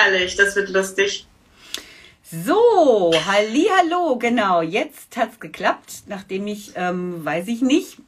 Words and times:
Herrlich, 0.00 0.36
das 0.36 0.54
wird 0.54 0.68
lustig. 0.68 1.26
So, 2.22 3.10
halli, 3.26 3.66
hallo, 3.78 4.16
genau. 4.16 4.62
Jetzt 4.62 5.16
hat's 5.16 5.40
geklappt, 5.40 6.04
nachdem 6.06 6.46
ich, 6.46 6.70
ähm, 6.76 7.24
weiß 7.24 7.48
ich 7.48 7.62
nicht, 7.62 7.98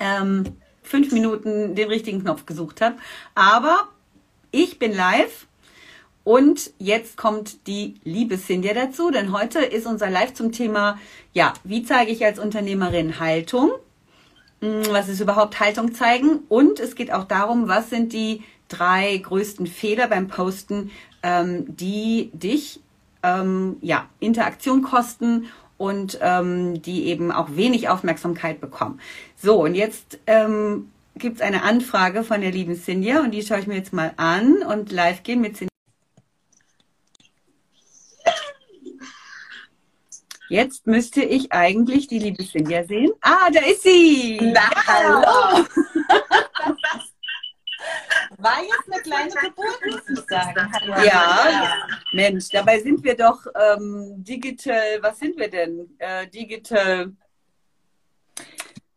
ähm, 0.00 0.56
fünf 0.82 1.12
Minuten 1.12 1.76
den 1.76 1.88
richtigen 1.88 2.22
Knopf 2.24 2.46
gesucht 2.46 2.80
habe. 2.80 2.96
Aber 3.36 3.90
ich 4.50 4.80
bin 4.80 4.92
live 4.92 5.46
und 6.24 6.72
jetzt 6.78 7.16
kommt 7.16 7.68
die 7.68 7.94
liebe 8.02 8.36
Cynthia 8.36 8.74
dazu, 8.74 9.12
denn 9.12 9.30
heute 9.30 9.60
ist 9.60 9.86
unser 9.86 10.10
Live 10.10 10.34
zum 10.34 10.50
Thema, 10.50 10.98
ja, 11.32 11.52
wie 11.62 11.84
zeige 11.84 12.10
ich 12.10 12.24
als 12.24 12.40
Unternehmerin 12.40 13.20
Haltung? 13.20 13.70
Hm, 14.60 14.82
was 14.90 15.08
ist 15.08 15.20
überhaupt 15.20 15.60
Haltung 15.60 15.94
zeigen? 15.94 16.40
Und 16.48 16.80
es 16.80 16.96
geht 16.96 17.12
auch 17.12 17.24
darum, 17.24 17.68
was 17.68 17.88
sind 17.88 18.12
die 18.12 18.42
drei 18.72 19.16
größten 19.18 19.66
Fehler 19.66 20.08
beim 20.08 20.28
Posten, 20.28 20.90
ähm, 21.22 21.76
die 21.76 22.30
dich 22.32 22.80
ähm, 23.22 23.76
ja, 23.80 24.08
Interaktion 24.20 24.82
kosten 24.82 25.46
und 25.76 26.18
ähm, 26.20 26.80
die 26.82 27.06
eben 27.06 27.32
auch 27.32 27.56
wenig 27.56 27.88
Aufmerksamkeit 27.88 28.60
bekommen. 28.60 29.00
So, 29.36 29.62
und 29.62 29.74
jetzt 29.74 30.18
ähm, 30.26 30.90
gibt 31.16 31.36
es 31.36 31.42
eine 31.42 31.62
Anfrage 31.62 32.24
von 32.24 32.40
der 32.40 32.50
lieben 32.50 32.76
Cynthia 32.76 33.20
und 33.20 33.32
die 33.32 33.42
schaue 33.42 33.60
ich 33.60 33.66
mir 33.66 33.76
jetzt 33.76 33.92
mal 33.92 34.12
an 34.16 34.62
und 34.62 34.90
live 34.90 35.22
gehen 35.22 35.40
mit 35.40 35.56
Cynthia. 35.56 35.68
Jetzt 40.48 40.86
müsste 40.86 41.22
ich 41.22 41.50
eigentlich 41.50 42.08
die 42.08 42.18
liebe 42.18 42.44
Cynthia 42.44 42.84
sehen. 42.84 43.10
Ah, 43.22 43.48
da 43.50 43.60
ist 43.60 43.84
sie! 43.84 44.38
Na, 44.38 44.60
ja. 44.60 44.86
hallo! 44.86 45.64
War 48.42 48.62
jetzt 48.62 48.92
eine 48.92 49.02
kleine 49.02 49.30
Geburt, 49.30 49.80
muss 49.86 50.18
ich 50.18 50.24
sagen. 50.26 50.72
Ja, 50.86 51.04
ja, 51.04 51.86
Mensch, 52.12 52.48
dabei 52.50 52.80
sind 52.80 53.02
wir 53.04 53.16
doch 53.16 53.46
ähm, 53.54 54.22
digital, 54.24 55.02
was 55.02 55.18
sind 55.18 55.38
wir 55.38 55.48
denn? 55.48 55.94
Äh, 55.98 56.26
digital 56.28 57.12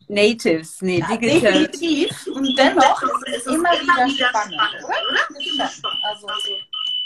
Natives, 0.08 0.82
nee, 0.82 1.00
ja, 1.00 1.16
digital. 1.16 1.68
Definitiv. 1.68 2.28
Und 2.28 2.58
dennoch 2.58 3.04
ist 3.26 3.38
es 3.38 3.46
immer 3.48 3.72
wieder 3.72 4.10
spannend, 4.10 4.62
oder? 4.84 5.72
Also, 6.04 6.28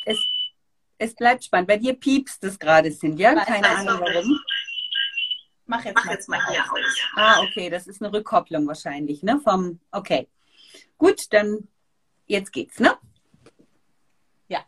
es 0.06 0.18
es 1.00 1.16
bleibt 1.16 1.46
spannend. 1.46 1.70
Bei 1.70 1.78
dir 1.78 1.94
piepst 1.94 2.44
es 2.44 2.59
gerade, 2.59 2.92
Cynthia. 2.92 3.34
Keine 3.46 3.70
Ahnung 3.70 4.02
warum. 4.02 4.40
Mach 5.66 5.86
jetzt, 5.86 5.96
Mach 5.96 6.06
mal, 6.06 6.14
jetzt 6.14 6.30
mal 6.30 6.48
hier 6.50 6.62
aus. 6.62 7.00
Ah, 7.16 7.42
okay, 7.42 7.70
das 7.70 7.88
ist 7.88 8.02
eine 8.02 8.12
Rückkopplung 8.12 8.68
wahrscheinlich, 8.68 9.24
ne? 9.24 9.40
Vom, 9.42 9.80
okay. 9.92 10.28
Gut, 10.98 11.31
dann 11.31 11.68
jetzt 12.30 12.53
geht's, 12.53 12.80
ne? 12.80 12.94
Ja. 14.47 14.59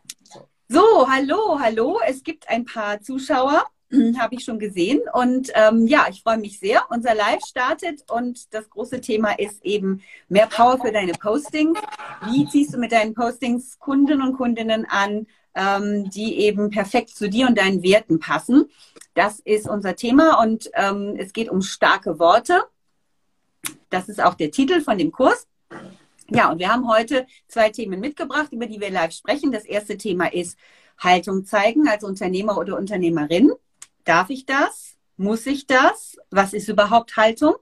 So, 0.68 1.08
hallo, 1.08 1.58
hallo. 1.58 2.00
Es 2.06 2.22
gibt 2.22 2.48
ein 2.48 2.64
paar 2.64 3.00
Zuschauer, 3.00 3.64
habe 4.18 4.34
ich 4.34 4.44
schon 4.44 4.58
gesehen. 4.58 5.00
Und 5.12 5.50
ähm, 5.54 5.86
ja, 5.86 6.06
ich 6.10 6.22
freue 6.22 6.38
mich 6.38 6.58
sehr. 6.58 6.82
Unser 6.90 7.14
Live 7.14 7.42
startet 7.46 8.10
und 8.10 8.52
das 8.52 8.68
große 8.68 9.00
Thema 9.00 9.38
ist 9.38 9.64
eben 9.64 10.02
mehr 10.28 10.46
Power 10.46 10.78
für 10.78 10.92
deine 10.92 11.12
Postings. 11.12 11.78
Wie 12.26 12.46
ziehst 12.48 12.74
du 12.74 12.78
mit 12.78 12.92
deinen 12.92 13.14
Postings 13.14 13.78
Kunden 13.78 14.20
und 14.20 14.36
Kundinnen 14.36 14.84
an? 14.86 15.26
ähm, 15.54 16.08
die 16.10 16.38
eben 16.38 16.70
perfekt 16.70 17.10
zu 17.10 17.28
dir 17.28 17.46
und 17.46 17.58
deinen 17.58 17.82
Werten 17.82 18.18
passen. 18.18 18.70
Das 19.14 19.40
ist 19.40 19.68
unser 19.68 19.96
Thema 19.96 20.40
und 20.42 20.70
ähm, 20.74 21.16
es 21.18 21.32
geht 21.32 21.50
um 21.50 21.62
starke 21.62 22.18
Worte. 22.18 22.64
Das 23.90 24.08
ist 24.08 24.22
auch 24.22 24.34
der 24.34 24.50
Titel 24.50 24.80
von 24.80 24.98
dem 24.98 25.12
Kurs. 25.12 25.46
Ja, 26.30 26.50
und 26.50 26.58
wir 26.58 26.68
haben 26.68 26.88
heute 26.88 27.26
zwei 27.48 27.70
Themen 27.70 28.00
mitgebracht, 28.00 28.52
über 28.52 28.66
die 28.66 28.80
wir 28.80 28.90
live 28.90 29.12
sprechen. 29.12 29.52
Das 29.52 29.64
erste 29.64 29.96
Thema 29.96 30.32
ist 30.32 30.58
Haltung 30.98 31.44
zeigen 31.44 31.88
als 31.88 32.04
Unternehmer 32.04 32.56
oder 32.58 32.76
Unternehmerin. 32.76 33.52
Darf 34.04 34.30
ich 34.30 34.46
das? 34.46 34.96
Muss 35.16 35.46
ich 35.46 35.66
das? 35.66 36.16
Was 36.30 36.52
ist 36.52 36.68
überhaupt 36.68 37.16
Haltung? 37.16 37.54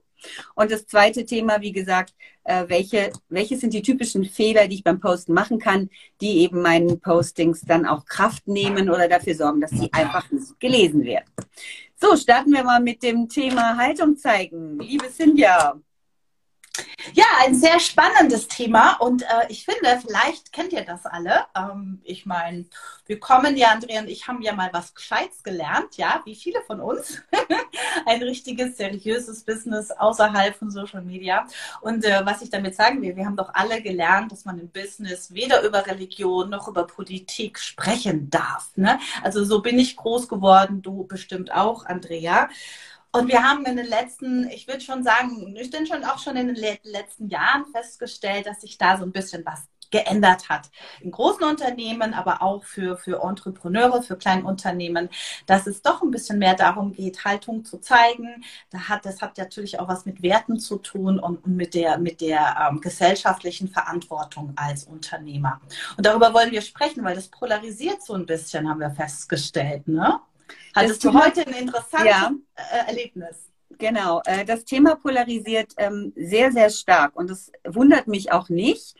Und 0.54 0.70
das 0.70 0.86
zweite 0.86 1.24
Thema, 1.24 1.60
wie 1.60 1.72
gesagt, 1.72 2.14
äh, 2.44 2.64
welche, 2.68 3.12
welche 3.28 3.56
sind 3.56 3.72
die 3.72 3.82
typischen 3.82 4.24
Fehler, 4.24 4.68
die 4.68 4.76
ich 4.76 4.84
beim 4.84 5.00
Posten 5.00 5.32
machen 5.32 5.58
kann, 5.58 5.88
die 6.20 6.40
eben 6.40 6.62
meinen 6.62 7.00
Postings 7.00 7.62
dann 7.62 7.86
auch 7.86 8.04
Kraft 8.04 8.46
nehmen 8.46 8.90
oder 8.90 9.08
dafür 9.08 9.34
sorgen, 9.34 9.60
dass 9.60 9.70
sie 9.70 9.92
einfach 9.92 10.30
nicht 10.30 10.58
gelesen 10.60 11.04
werden. 11.04 11.30
So, 11.96 12.16
starten 12.16 12.52
wir 12.52 12.64
mal 12.64 12.80
mit 12.80 13.02
dem 13.02 13.28
Thema 13.28 13.76
Haltung 13.76 14.16
zeigen. 14.16 14.78
Liebe 14.80 15.10
Cynthia, 15.10 15.80
ja, 17.14 17.24
ein 17.40 17.54
sehr 17.54 17.80
spannendes 17.80 18.48
Thema 18.48 18.94
und 19.00 19.22
äh, 19.22 19.46
ich 19.48 19.64
finde, 19.64 20.00
vielleicht 20.00 20.52
kennt 20.52 20.72
ihr 20.72 20.84
das 20.84 21.04
alle. 21.06 21.46
Ähm, 21.56 22.00
ich 22.04 22.26
meine, 22.26 22.66
wir 23.06 23.18
kommen 23.18 23.56
ja, 23.56 23.70
Andrea 23.70 24.00
und 24.00 24.08
ich 24.08 24.28
haben 24.28 24.42
ja 24.42 24.54
mal 24.54 24.70
was 24.72 24.94
Gescheites 24.94 25.42
gelernt, 25.42 25.96
ja, 25.96 26.22
wie 26.24 26.34
viele 26.34 26.60
von 26.62 26.80
uns. 26.80 27.22
ein 28.06 28.22
richtiges, 28.22 28.76
seriöses 28.76 29.44
Business 29.44 29.90
außerhalb 29.90 30.54
von 30.54 30.70
Social 30.70 31.02
Media. 31.02 31.46
Und 31.80 32.04
äh, 32.04 32.20
was 32.24 32.42
ich 32.42 32.50
damit 32.50 32.74
sagen 32.74 33.02
will, 33.02 33.16
wir 33.16 33.26
haben 33.26 33.36
doch 33.36 33.52
alle 33.54 33.82
gelernt, 33.82 34.32
dass 34.32 34.44
man 34.44 34.58
im 34.58 34.68
Business 34.68 35.32
weder 35.32 35.62
über 35.62 35.86
Religion 35.86 36.50
noch 36.50 36.68
über 36.68 36.86
Politik 36.86 37.58
sprechen 37.58 38.30
darf. 38.30 38.70
Ne? 38.76 38.98
Also 39.22 39.44
so 39.44 39.60
bin 39.60 39.78
ich 39.78 39.96
groß 39.96 40.28
geworden, 40.28 40.82
du 40.82 41.04
bestimmt 41.06 41.52
auch, 41.52 41.86
Andrea. 41.86 42.48
Und 43.12 43.28
wir 43.28 43.42
haben 43.42 43.64
in 43.66 43.76
den 43.76 43.86
letzten, 43.86 44.48
ich 44.50 44.68
würde 44.68 44.80
schon 44.80 45.02
sagen, 45.02 45.56
ich 45.56 45.70
bin 45.70 45.86
schon 45.86 46.04
auch 46.04 46.18
schon 46.18 46.36
in 46.36 46.54
den 46.54 46.56
letzten 46.84 47.28
Jahren 47.28 47.66
festgestellt, 47.72 48.46
dass 48.46 48.60
sich 48.60 48.78
da 48.78 48.96
so 48.96 49.04
ein 49.04 49.12
bisschen 49.12 49.44
was 49.44 49.68
geändert 49.90 50.48
hat. 50.48 50.70
In 51.00 51.10
großen 51.10 51.44
Unternehmen, 51.44 52.14
aber 52.14 52.42
auch 52.42 52.64
für, 52.64 52.96
für 52.96 53.22
Entrepreneure, 53.22 54.02
für 54.02 54.16
Kleinunternehmen, 54.16 55.08
dass 55.46 55.66
es 55.66 55.82
doch 55.82 56.02
ein 56.02 56.10
bisschen 56.10 56.38
mehr 56.38 56.54
darum 56.54 56.92
geht, 56.92 57.24
Haltung 57.24 57.64
zu 57.64 57.78
zeigen. 57.78 58.44
Da 58.70 58.88
hat, 58.88 59.04
das 59.04 59.20
hat 59.20 59.36
natürlich 59.38 59.80
auch 59.80 59.88
was 59.88 60.06
mit 60.06 60.22
Werten 60.22 60.58
zu 60.58 60.76
tun 60.78 61.18
und, 61.18 61.44
und 61.44 61.56
mit 61.56 61.74
der, 61.74 61.98
mit 61.98 62.20
der 62.20 62.68
ähm, 62.70 62.80
gesellschaftlichen 62.80 63.68
Verantwortung 63.68 64.52
als 64.56 64.84
Unternehmer. 64.84 65.60
Und 65.96 66.06
darüber 66.06 66.32
wollen 66.34 66.52
wir 66.52 66.62
sprechen, 66.62 67.04
weil 67.04 67.16
das 67.16 67.28
polarisiert 67.28 68.02
so 68.02 68.14
ein 68.14 68.26
bisschen, 68.26 68.68
haben 68.68 68.80
wir 68.80 68.90
festgestellt. 68.90 69.88
Ne? 69.88 70.20
Hattest 70.74 71.04
du 71.04 71.12
heute 71.12 71.46
ein 71.46 71.54
interessantes 71.54 72.10
ja. 72.10 72.32
Äh, 72.56 72.88
Erlebnis? 72.88 73.50
Genau, 73.78 74.20
äh, 74.24 74.44
das 74.44 74.64
Thema 74.64 74.96
polarisiert 74.96 75.72
ähm, 75.78 76.12
sehr, 76.16 76.52
sehr 76.52 76.70
stark 76.70 77.16
und 77.16 77.30
das 77.30 77.50
wundert 77.64 78.08
mich 78.08 78.30
auch 78.32 78.48
nicht 78.48 78.94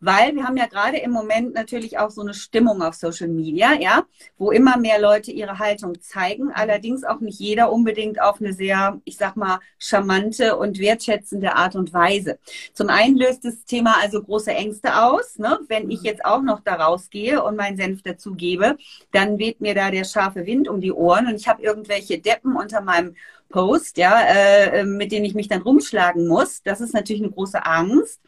weil 0.00 0.34
wir 0.34 0.44
haben 0.44 0.56
ja 0.56 0.66
gerade 0.66 0.98
im 0.98 1.10
Moment 1.10 1.54
natürlich 1.54 1.98
auch 1.98 2.10
so 2.10 2.22
eine 2.22 2.34
Stimmung 2.34 2.82
auf 2.82 2.94
Social 2.94 3.28
Media, 3.28 3.74
ja, 3.74 4.04
wo 4.38 4.50
immer 4.50 4.78
mehr 4.78 5.00
Leute 5.00 5.30
ihre 5.30 5.58
Haltung 5.58 6.00
zeigen, 6.00 6.50
allerdings 6.52 7.04
auch 7.04 7.20
nicht 7.20 7.38
jeder 7.38 7.70
unbedingt 7.70 8.20
auf 8.20 8.40
eine 8.40 8.52
sehr, 8.52 9.00
ich 9.04 9.16
sag 9.16 9.36
mal, 9.36 9.60
charmante 9.78 10.56
und 10.56 10.78
wertschätzende 10.78 11.54
Art 11.54 11.76
und 11.76 11.92
Weise. 11.92 12.38
Zum 12.72 12.88
einen 12.88 13.16
löst 13.16 13.44
das 13.44 13.64
Thema 13.64 13.96
also 14.02 14.22
große 14.22 14.52
Ängste 14.52 15.02
aus, 15.02 15.38
ne? 15.38 15.58
wenn 15.68 15.90
ich 15.90 16.02
jetzt 16.02 16.24
auch 16.24 16.42
noch 16.42 16.60
da 16.60 16.74
rausgehe 16.74 17.42
und 17.42 17.56
meinen 17.56 17.76
Senf 17.76 18.02
dazugebe, 18.02 18.76
dann 19.12 19.38
weht 19.38 19.60
mir 19.60 19.74
da 19.74 19.90
der 19.90 20.04
scharfe 20.04 20.46
Wind 20.46 20.68
um 20.68 20.80
die 20.80 20.92
Ohren 20.92 21.26
und 21.26 21.34
ich 21.34 21.48
habe 21.48 21.62
irgendwelche 21.62 22.18
Deppen 22.18 22.56
unter 22.56 22.80
meinem 22.80 23.14
Post, 23.50 23.98
ja, 23.98 24.22
äh, 24.22 24.84
mit 24.84 25.12
denen 25.12 25.24
ich 25.24 25.34
mich 25.34 25.48
dann 25.48 25.62
rumschlagen 25.62 26.26
muss. 26.26 26.62
Das 26.62 26.80
ist 26.80 26.94
natürlich 26.94 27.22
eine 27.22 27.32
große 27.32 27.66
Angst. 27.66 28.20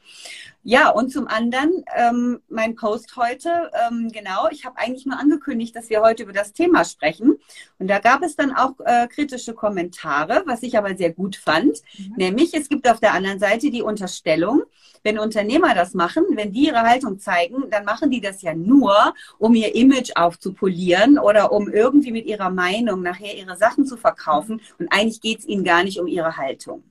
Ja, 0.65 0.91
und 0.91 1.11
zum 1.11 1.27
anderen, 1.27 1.84
ähm, 1.97 2.41
mein 2.49 2.77
Post 2.77 3.17
heute, 3.17 3.71
ähm, 3.84 4.11
genau, 4.12 4.49
ich 4.50 4.65
habe 4.65 4.78
eigentlich 4.78 5.05
nur 5.06 5.19
angekündigt, 5.19 5.75
dass 5.75 5.91
wir 5.91 6.03
heute 6.03 6.23
über 6.23 6.33
das 6.33 6.53
Thema 6.53 6.84
sprechen. 6.84 7.37
Und 7.81 7.89
da 7.89 7.99
gab 7.99 8.23
es 8.23 8.37
dann 8.37 8.53
auch 8.55 8.75
äh, 8.84 9.09
kritische 9.09 9.55
Kommentare, 9.55 10.45
was 10.47 10.62
ich 10.62 10.78
aber 10.78 10.97
sehr 10.97 11.12
gut 11.12 11.34
fand. 11.34 11.83
Mhm. 11.99 12.15
Nämlich, 12.17 12.55
es 12.55 12.69
gibt 12.69 12.89
auf 12.89 13.00
der 13.00 13.12
anderen 13.12 13.41
Seite 13.41 13.73
die 13.73 13.83
Unterstellung, 13.83 14.62
wenn 15.03 15.19
Unternehmer 15.19 15.75
das 15.75 15.95
machen, 15.95 16.25
wenn 16.34 16.53
die 16.53 16.67
ihre 16.67 16.83
Haltung 16.83 17.19
zeigen, 17.19 17.69
dann 17.71 17.84
machen 17.84 18.12
die 18.12 18.21
das 18.21 18.41
ja 18.43 18.55
nur, 18.55 19.15
um 19.39 19.56
ihr 19.56 19.75
Image 19.75 20.12
aufzupolieren 20.14 21.19
oder 21.19 21.50
um 21.50 21.69
irgendwie 21.69 22.12
mit 22.12 22.26
ihrer 22.26 22.50
Meinung 22.50 23.03
nachher 23.03 23.37
ihre 23.37 23.56
Sachen 23.56 23.85
zu 23.85 23.97
verkaufen. 23.97 24.61
Und 24.79 24.93
eigentlich 24.93 25.20
geht 25.20 25.41
es 25.41 25.44
ihnen 25.44 25.64
gar 25.64 25.82
nicht 25.82 25.99
um 25.99 26.06
ihre 26.06 26.37
Haltung. 26.37 26.85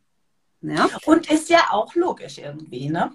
Ja? 0.61 0.89
Und 1.05 1.31
ist 1.31 1.49
ja 1.49 1.67
auch 1.71 1.95
logisch 1.95 2.37
irgendwie, 2.37 2.89
ne? 2.89 3.13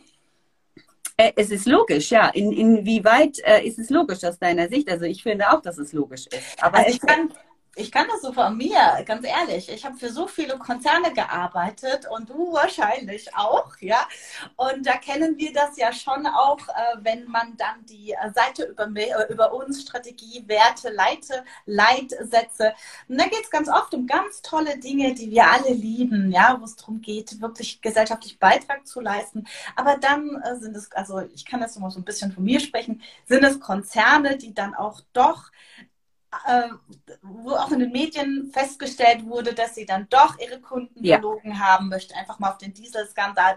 Äh, 1.19 1.33
es 1.37 1.51
ist 1.51 1.67
logisch, 1.67 2.11
ja. 2.11 2.29
In, 2.29 2.53
inwieweit 2.53 3.39
äh, 3.45 3.67
ist 3.67 3.79
es 3.79 3.89
logisch 3.89 4.23
aus 4.25 4.39
deiner 4.39 4.69
Sicht? 4.69 4.91
Also 4.91 5.05
ich 5.05 5.23
finde 5.23 5.51
auch, 5.51 5.63
dass 5.63 5.79
es 5.79 5.93
logisch 5.93 6.27
ist. 6.27 6.63
Aber 6.63 6.79
also 6.79 6.91
ich 6.91 7.01
kann, 7.01 7.33
ich 7.78 7.93
kann 7.93 8.08
das 8.08 8.23
so 8.23 8.32
von 8.32 8.56
mir, 8.56 9.05
ganz 9.05 9.26
ehrlich. 9.26 9.69
Ich 9.69 9.84
habe 9.84 9.96
für 9.99 10.08
so 10.11 10.26
viele 10.26 10.58
Konzerne 10.58 11.12
gearbeitet 11.12 12.06
und 12.11 12.31
du 12.31 12.52
wahrscheinlich 12.55 13.37
auch, 13.37 13.76
ja. 13.81 14.08
Und 14.56 14.87
da 14.87 14.96
kennen 14.96 15.37
wir 15.37 15.52
das 15.52 15.76
ja 15.76 15.93
schon 15.93 16.26
auch, 16.26 16.58
äh, 16.69 16.96
wenn 17.02 17.26
man 17.26 17.55
dann 17.58 17.84
die 17.84 18.12
äh, 18.12 18.32
Seite 18.34 18.64
über, 18.64 18.88
äh, 18.96 19.31
über 19.31 19.52
uns, 19.52 19.82
Strategie, 19.82 20.43
Werte, 20.46 20.88
Leite, 20.90 21.44
Leitsätze. 21.67 22.73
Und 23.08 23.20
da 23.20 23.25
geht 23.25 23.44
es 23.44 23.50
ganz 23.50 23.69
oft 23.69 23.93
um 23.93 24.06
ganz 24.06 24.40
tolle 24.40 24.79
Dinge, 24.79 25.14
die 25.14 25.31
wir 25.31 25.46
alle 25.50 25.75
lieben, 25.75 26.32
ja, 26.32 26.56
wo 26.58 26.64
es 26.64 26.76
darum 26.76 27.02
geht, 27.02 27.43
wirklich 27.43 27.82
gesellschaftlich 27.82 28.38
Beitrag 28.38 28.87
zu 28.87 29.00
leisten. 29.00 29.46
Aber 29.76 29.99
dann 29.99 30.43
sind 30.58 30.75
es, 30.76 30.90
also 30.93 31.20
ich 31.34 31.44
kann 31.44 31.61
das 31.61 31.76
immer 31.76 31.90
so 31.90 32.00
ein 32.00 32.05
bisschen 32.05 32.32
von 32.32 32.44
mir 32.44 32.61
sprechen, 32.61 33.02
sind 33.26 33.44
es 33.44 33.61
Konzerne, 33.61 34.38
die 34.38 34.55
dann 34.55 34.75
auch 34.75 35.02
doch 35.12 35.50
äh, 36.47 36.69
wo 37.23 37.50
auch 37.53 37.71
in 37.71 37.81
den 37.81 37.93
Medien 37.93 38.50
festgestellt 38.53 39.25
wurde, 39.27 39.55
dass 39.55 39.75
sie 39.75 39.87
dann 39.87 40.06
doch 40.11 40.38
ihre 40.38 40.61
Kunden 40.61 41.05
ja. 41.05 41.21
haben, 41.59 41.88
möchte 41.88 42.15
einfach 42.15 42.38
mal 42.38 42.50
auf 42.50 42.59
den 42.59 42.75
Dieselskandal 42.75 43.56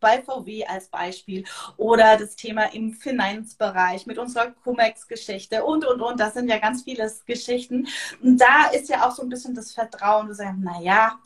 bei 0.00 0.22
VW 0.22 0.66
als 0.66 0.88
Beispiel 0.88 1.44
oder 1.76 2.16
das 2.16 2.36
Thema 2.36 2.72
im 2.72 2.92
Finanzbereich 2.92 4.06
mit 4.06 4.18
unserer 4.18 4.50
Cum-Ex-Geschichte 4.50 5.64
und, 5.64 5.86
und, 5.86 6.00
und. 6.00 6.20
Das 6.20 6.34
sind 6.34 6.48
ja 6.48 6.58
ganz 6.58 6.82
viele 6.82 7.10
Geschichten. 7.26 7.88
Und 8.22 8.38
da 8.38 8.66
ist 8.72 8.88
ja 8.88 9.06
auch 9.06 9.12
so 9.12 9.22
ein 9.22 9.28
bisschen 9.28 9.54
das 9.54 9.72
Vertrauen, 9.72 10.28
du 10.28 10.34
sagst, 10.34 10.58
naja, 10.58 11.18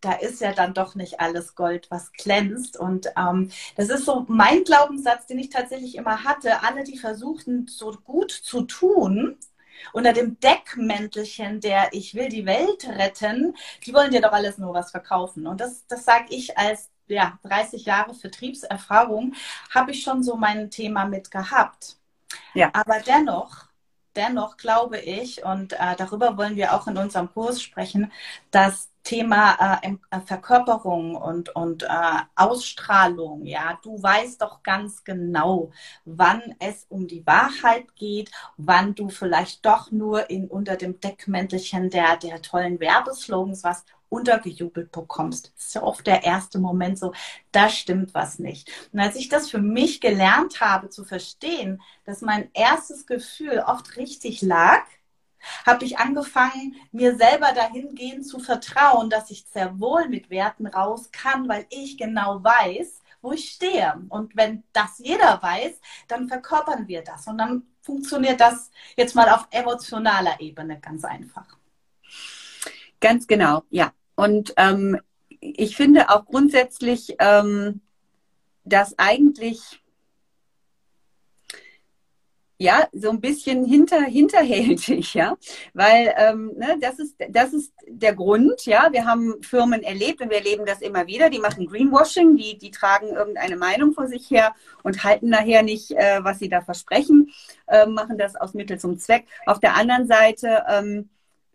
da 0.00 0.12
ist 0.12 0.40
ja 0.40 0.52
dann 0.52 0.74
doch 0.74 0.94
nicht 0.94 1.20
alles 1.20 1.54
Gold, 1.54 1.90
was 1.90 2.12
glänzt. 2.12 2.78
Und 2.78 3.08
ähm, 3.16 3.50
das 3.76 3.90
ist 3.90 4.04
so 4.04 4.24
mein 4.28 4.64
Glaubenssatz, 4.64 5.26
den 5.26 5.38
ich 5.38 5.50
tatsächlich 5.50 5.96
immer 5.96 6.24
hatte. 6.24 6.62
Alle, 6.62 6.84
die 6.84 6.98
versuchen, 6.98 7.66
so 7.68 7.92
gut 7.92 8.30
zu 8.30 8.62
tun, 8.62 9.38
unter 9.92 10.12
dem 10.12 10.38
Deckmäntelchen 10.40 11.60
der 11.60 11.88
Ich 11.92 12.14
will 12.14 12.28
die 12.28 12.46
Welt 12.46 12.86
retten, 12.88 13.56
die 13.84 13.94
wollen 13.94 14.10
dir 14.10 14.20
doch 14.20 14.32
alles 14.32 14.58
nur 14.58 14.74
was 14.74 14.90
verkaufen. 14.90 15.46
Und 15.46 15.60
das, 15.60 15.86
das 15.86 16.04
sage 16.04 16.26
ich 16.30 16.56
als 16.56 16.90
ja, 17.06 17.38
30 17.42 17.84
Jahre 17.84 18.14
Vertriebserfahrung, 18.14 19.34
habe 19.70 19.90
ich 19.90 20.02
schon 20.02 20.22
so 20.22 20.36
mein 20.36 20.70
Thema 20.70 21.06
mit 21.06 21.30
gehabt. 21.30 21.96
Ja. 22.54 22.70
Aber 22.72 23.00
dennoch, 23.00 23.69
dennoch 24.16 24.56
glaube 24.56 24.98
ich, 24.98 25.44
und 25.44 25.72
äh, 25.74 25.96
darüber 25.96 26.36
wollen 26.36 26.56
wir 26.56 26.74
auch 26.74 26.86
in 26.86 26.96
unserem 26.98 27.32
Kurs 27.32 27.62
sprechen, 27.62 28.12
dass 28.50 28.90
Thema 29.02 29.80
äh, 29.82 29.96
äh, 30.10 30.20
Verkörperung 30.20 31.16
und, 31.16 31.48
und 31.56 31.84
äh, 31.84 31.88
Ausstrahlung, 32.34 33.46
ja, 33.46 33.78
du 33.82 34.02
weißt 34.02 34.42
doch 34.42 34.62
ganz 34.62 35.04
genau, 35.04 35.70
wann 36.04 36.54
es 36.58 36.86
um 36.88 37.06
die 37.08 37.26
Wahrheit 37.26 37.94
geht, 37.96 38.30
wann 38.56 38.94
du 38.94 39.08
vielleicht 39.08 39.64
doch 39.64 39.90
nur 39.90 40.28
in, 40.30 40.48
unter 40.48 40.76
dem 40.76 41.00
Deckmäntelchen 41.00 41.90
der, 41.90 42.16
der 42.18 42.42
tollen 42.42 42.78
Werbeslogans 42.78 43.64
was 43.64 43.84
untergejubelt 44.10 44.92
bekommst. 44.92 45.52
Das 45.56 45.66
ist 45.66 45.74
ja 45.74 45.82
oft 45.82 46.06
der 46.06 46.24
erste 46.24 46.58
Moment 46.58 46.98
so, 46.98 47.12
da 47.52 47.70
stimmt 47.70 48.12
was 48.12 48.38
nicht. 48.38 48.70
Und 48.92 49.00
als 49.00 49.16
ich 49.16 49.28
das 49.28 49.48
für 49.48 49.60
mich 49.60 50.02
gelernt 50.02 50.60
habe 50.60 50.90
zu 50.90 51.04
verstehen, 51.04 51.80
dass 52.04 52.20
mein 52.20 52.50
erstes 52.52 53.06
Gefühl 53.06 53.64
oft 53.66 53.96
richtig 53.96 54.42
lag, 54.42 54.84
habe 55.64 55.84
ich 55.84 55.98
angefangen, 55.98 56.76
mir 56.92 57.16
selber 57.16 57.52
dahingehend 57.54 58.26
zu 58.26 58.40
vertrauen, 58.40 59.08
dass 59.08 59.30
ich 59.30 59.46
sehr 59.50 59.80
wohl 59.80 60.08
mit 60.08 60.28
Werten 60.28 60.66
raus 60.66 61.10
kann, 61.12 61.48
weil 61.48 61.66
ich 61.70 61.96
genau 61.96 62.44
weiß, 62.44 63.00
wo 63.22 63.32
ich 63.32 63.50
stehe. 63.50 64.02
Und 64.08 64.36
wenn 64.36 64.64
das 64.72 64.98
jeder 64.98 65.42
weiß, 65.42 65.80
dann 66.08 66.28
verkörpern 66.28 66.88
wir 66.88 67.02
das. 67.02 67.26
Und 67.26 67.38
dann 67.38 67.62
funktioniert 67.80 68.40
das 68.40 68.70
jetzt 68.96 69.14
mal 69.14 69.28
auf 69.30 69.46
emotionaler 69.50 70.40
Ebene 70.40 70.78
ganz 70.80 71.04
einfach. 71.04 71.46
Ganz 73.00 73.26
genau, 73.26 73.62
ja. 73.70 73.92
Und 74.20 74.52
ähm, 74.58 75.00
ich 75.40 75.76
finde 75.76 76.10
auch 76.10 76.26
grundsätzlich, 76.26 77.16
ähm, 77.20 77.80
dass 78.64 78.98
eigentlich 78.98 79.80
ja, 82.58 82.86
so 82.92 83.08
ein 83.08 83.22
bisschen 83.22 83.64
hinter, 83.64 84.02
hinterhältig, 84.02 85.14
ja, 85.14 85.38
weil 85.72 86.12
ähm, 86.18 86.52
ne, 86.58 86.76
das, 86.78 86.98
ist, 86.98 87.16
das 87.30 87.54
ist 87.54 87.72
der 87.88 88.14
Grund, 88.14 88.66
ja, 88.66 88.88
wir 88.92 89.06
haben 89.06 89.42
Firmen 89.42 89.82
erlebt 89.82 90.20
und 90.20 90.28
wir 90.28 90.36
erleben 90.36 90.66
das 90.66 90.82
immer 90.82 91.06
wieder, 91.06 91.30
die 91.30 91.38
machen 91.38 91.66
Greenwashing, 91.66 92.36
die, 92.36 92.58
die 92.58 92.70
tragen 92.70 93.06
irgendeine 93.06 93.56
Meinung 93.56 93.94
vor 93.94 94.08
sich 94.08 94.30
her 94.30 94.54
und 94.82 95.02
halten 95.02 95.30
nachher 95.30 95.62
nicht, 95.62 95.92
äh, 95.92 96.22
was 96.22 96.38
sie 96.38 96.50
da 96.50 96.60
versprechen, 96.60 97.30
äh, 97.68 97.86
machen 97.86 98.18
das 98.18 98.36
aus 98.36 98.52
Mittel 98.52 98.78
zum 98.78 98.98
Zweck. 98.98 99.24
Auf 99.46 99.60
der 99.60 99.76
anderen 99.76 100.06
Seite 100.06 100.62
ähm, 100.68 101.08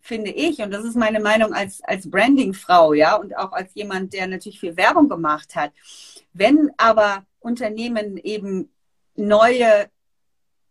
finde 0.06 0.30
ich, 0.30 0.60
und 0.60 0.72
das 0.72 0.86
ist 0.86 0.96
meine 0.96 1.20
Meinung 1.20 1.54
als, 1.54 1.82
als 1.84 2.10
Branding-Frau, 2.10 2.94
ja, 2.94 3.16
und 3.16 3.36
auch 3.36 3.52
als 3.52 3.74
jemand, 3.74 4.14
der 4.14 4.28
natürlich 4.28 4.60
viel 4.60 4.78
Werbung 4.78 5.10
gemacht 5.10 5.56
hat, 5.56 5.72
wenn 6.32 6.72
aber 6.78 7.26
Unternehmen 7.40 8.18
eben 8.18 8.70
neue 9.16 9.90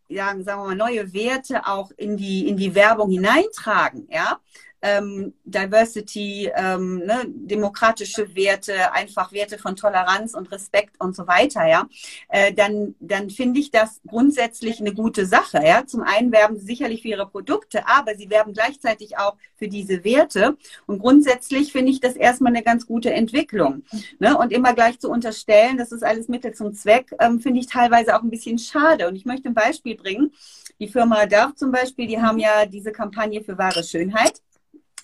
ja, 0.08 0.26
sagen 0.42 0.44
wir 0.44 0.56
mal, 0.56 0.76
neue 0.76 1.12
Werte 1.14 1.66
auch 1.66 1.90
in 1.96 2.16
die, 2.16 2.46
in 2.46 2.56
die 2.56 2.74
Werbung 2.74 3.10
hineintragen, 3.10 4.06
ja, 4.10 4.38
ähm, 4.84 5.32
Diversity, 5.44 6.50
ähm, 6.54 6.98
ne, 6.98 7.24
demokratische 7.26 8.36
Werte, 8.36 8.92
einfach 8.92 9.32
Werte 9.32 9.56
von 9.56 9.76
Toleranz 9.76 10.34
und 10.34 10.52
Respekt 10.52 11.00
und 11.00 11.16
so 11.16 11.26
weiter, 11.26 11.66
ja, 11.66 11.88
äh, 12.28 12.52
dann, 12.52 12.94
dann 13.00 13.30
finde 13.30 13.60
ich 13.60 13.70
das 13.70 14.02
grundsätzlich 14.06 14.80
eine 14.80 14.92
gute 14.92 15.24
Sache. 15.24 15.60
Ja. 15.64 15.86
Zum 15.86 16.02
einen 16.02 16.30
werben 16.32 16.58
sie 16.58 16.66
sicherlich 16.66 17.00
für 17.00 17.08
ihre 17.08 17.26
Produkte, 17.26 17.88
aber 17.88 18.14
sie 18.14 18.28
werben 18.28 18.52
gleichzeitig 18.52 19.16
auch 19.16 19.36
für 19.56 19.68
diese 19.68 20.04
Werte. 20.04 20.56
Und 20.86 20.98
grundsätzlich 20.98 21.72
finde 21.72 21.90
ich 21.90 22.00
das 22.00 22.14
erstmal 22.14 22.52
eine 22.52 22.62
ganz 22.62 22.86
gute 22.86 23.10
Entwicklung. 23.10 23.84
Ne? 24.18 24.36
Und 24.36 24.52
immer 24.52 24.74
gleich 24.74 25.00
zu 25.00 25.10
unterstellen, 25.10 25.78
das 25.78 25.92
ist 25.92 26.04
alles 26.04 26.28
Mittel 26.28 26.52
zum 26.52 26.74
Zweck, 26.74 27.14
ähm, 27.20 27.40
finde 27.40 27.60
ich 27.60 27.66
teilweise 27.66 28.14
auch 28.14 28.22
ein 28.22 28.30
bisschen 28.30 28.58
schade. 28.58 29.08
Und 29.08 29.16
ich 29.16 29.24
möchte 29.24 29.48
ein 29.48 29.54
Beispiel 29.54 29.96
bringen. 29.96 30.32
Die 30.78 30.88
Firma 30.88 31.24
Darf 31.26 31.54
zum 31.54 31.70
Beispiel, 31.70 32.06
die 32.06 32.20
haben 32.20 32.38
ja 32.38 32.66
diese 32.66 32.92
Kampagne 32.92 33.42
für 33.42 33.56
wahre 33.56 33.84
Schönheit. 33.84 34.43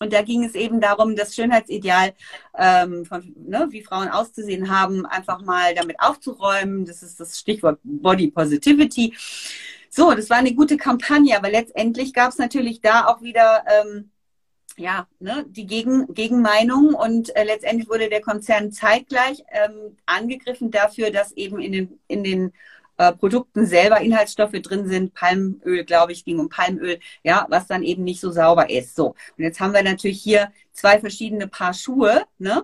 Und 0.03 0.15
da 0.15 0.23
ging 0.23 0.45
es 0.45 0.55
eben 0.55 0.81
darum, 0.81 1.15
das 1.15 1.35
Schönheitsideal, 1.35 2.15
ähm, 2.57 3.05
von, 3.05 3.35
ne, 3.37 3.69
wie 3.71 3.83
Frauen 3.83 4.09
auszusehen 4.09 4.71
haben, 4.71 5.05
einfach 5.05 5.43
mal 5.43 5.75
damit 5.75 6.01
aufzuräumen. 6.01 6.87
Das 6.87 7.03
ist 7.03 7.21
das 7.21 7.39
Stichwort 7.39 7.79
Body 7.83 8.31
Positivity. 8.31 9.15
So, 9.91 10.13
das 10.15 10.31
war 10.31 10.39
eine 10.39 10.55
gute 10.55 10.79
Kampagne, 10.79 11.37
aber 11.37 11.51
letztendlich 11.51 12.15
gab 12.15 12.31
es 12.31 12.39
natürlich 12.39 12.81
da 12.81 13.09
auch 13.09 13.21
wieder 13.21 13.65
ähm, 13.67 14.11
ja, 14.77 15.07
ne, 15.19 15.45
die 15.47 15.67
Gegen, 15.67 16.13
Gegenmeinung 16.15 16.95
und 16.95 17.35
äh, 17.37 17.45
letztendlich 17.45 17.89
wurde 17.91 18.09
der 18.09 18.23
Konzern 18.23 18.73
zeitgleich 18.73 19.45
ähm, 19.51 19.99
angegriffen 20.07 20.71
dafür, 20.71 21.11
dass 21.11 21.33
eben 21.33 21.61
in 21.61 21.73
den, 21.73 22.01
in 22.09 22.25
den 22.25 22.53
äh, 23.01 23.13
Produkten 23.13 23.65
selber 23.65 24.03
Inhaltsstoffe 24.03 24.53
drin 24.53 24.87
sind. 24.87 25.15
Palmöl, 25.15 25.85
glaube 25.85 26.13
ich, 26.13 26.27
ging 26.27 26.39
um 26.39 26.51
Palmöl, 26.51 27.01
ja, 27.23 27.47
was 27.49 27.67
dann 27.67 27.83
eben 27.83 28.05
nicht 28.05 28.21
so 28.21 28.31
sauber 28.31 28.69
ist. 28.69 28.95
So. 28.95 29.15
Und 29.39 29.45
jetzt 29.45 29.59
haben 29.59 29.73
wir 29.73 29.83
natürlich 29.83 30.23
hier 30.23 30.53
zwei 30.75 31.01
verschiedene 31.01 31.49
Paar 31.49 31.73
Schuhe, 31.73 32.25
ne? 32.39 32.63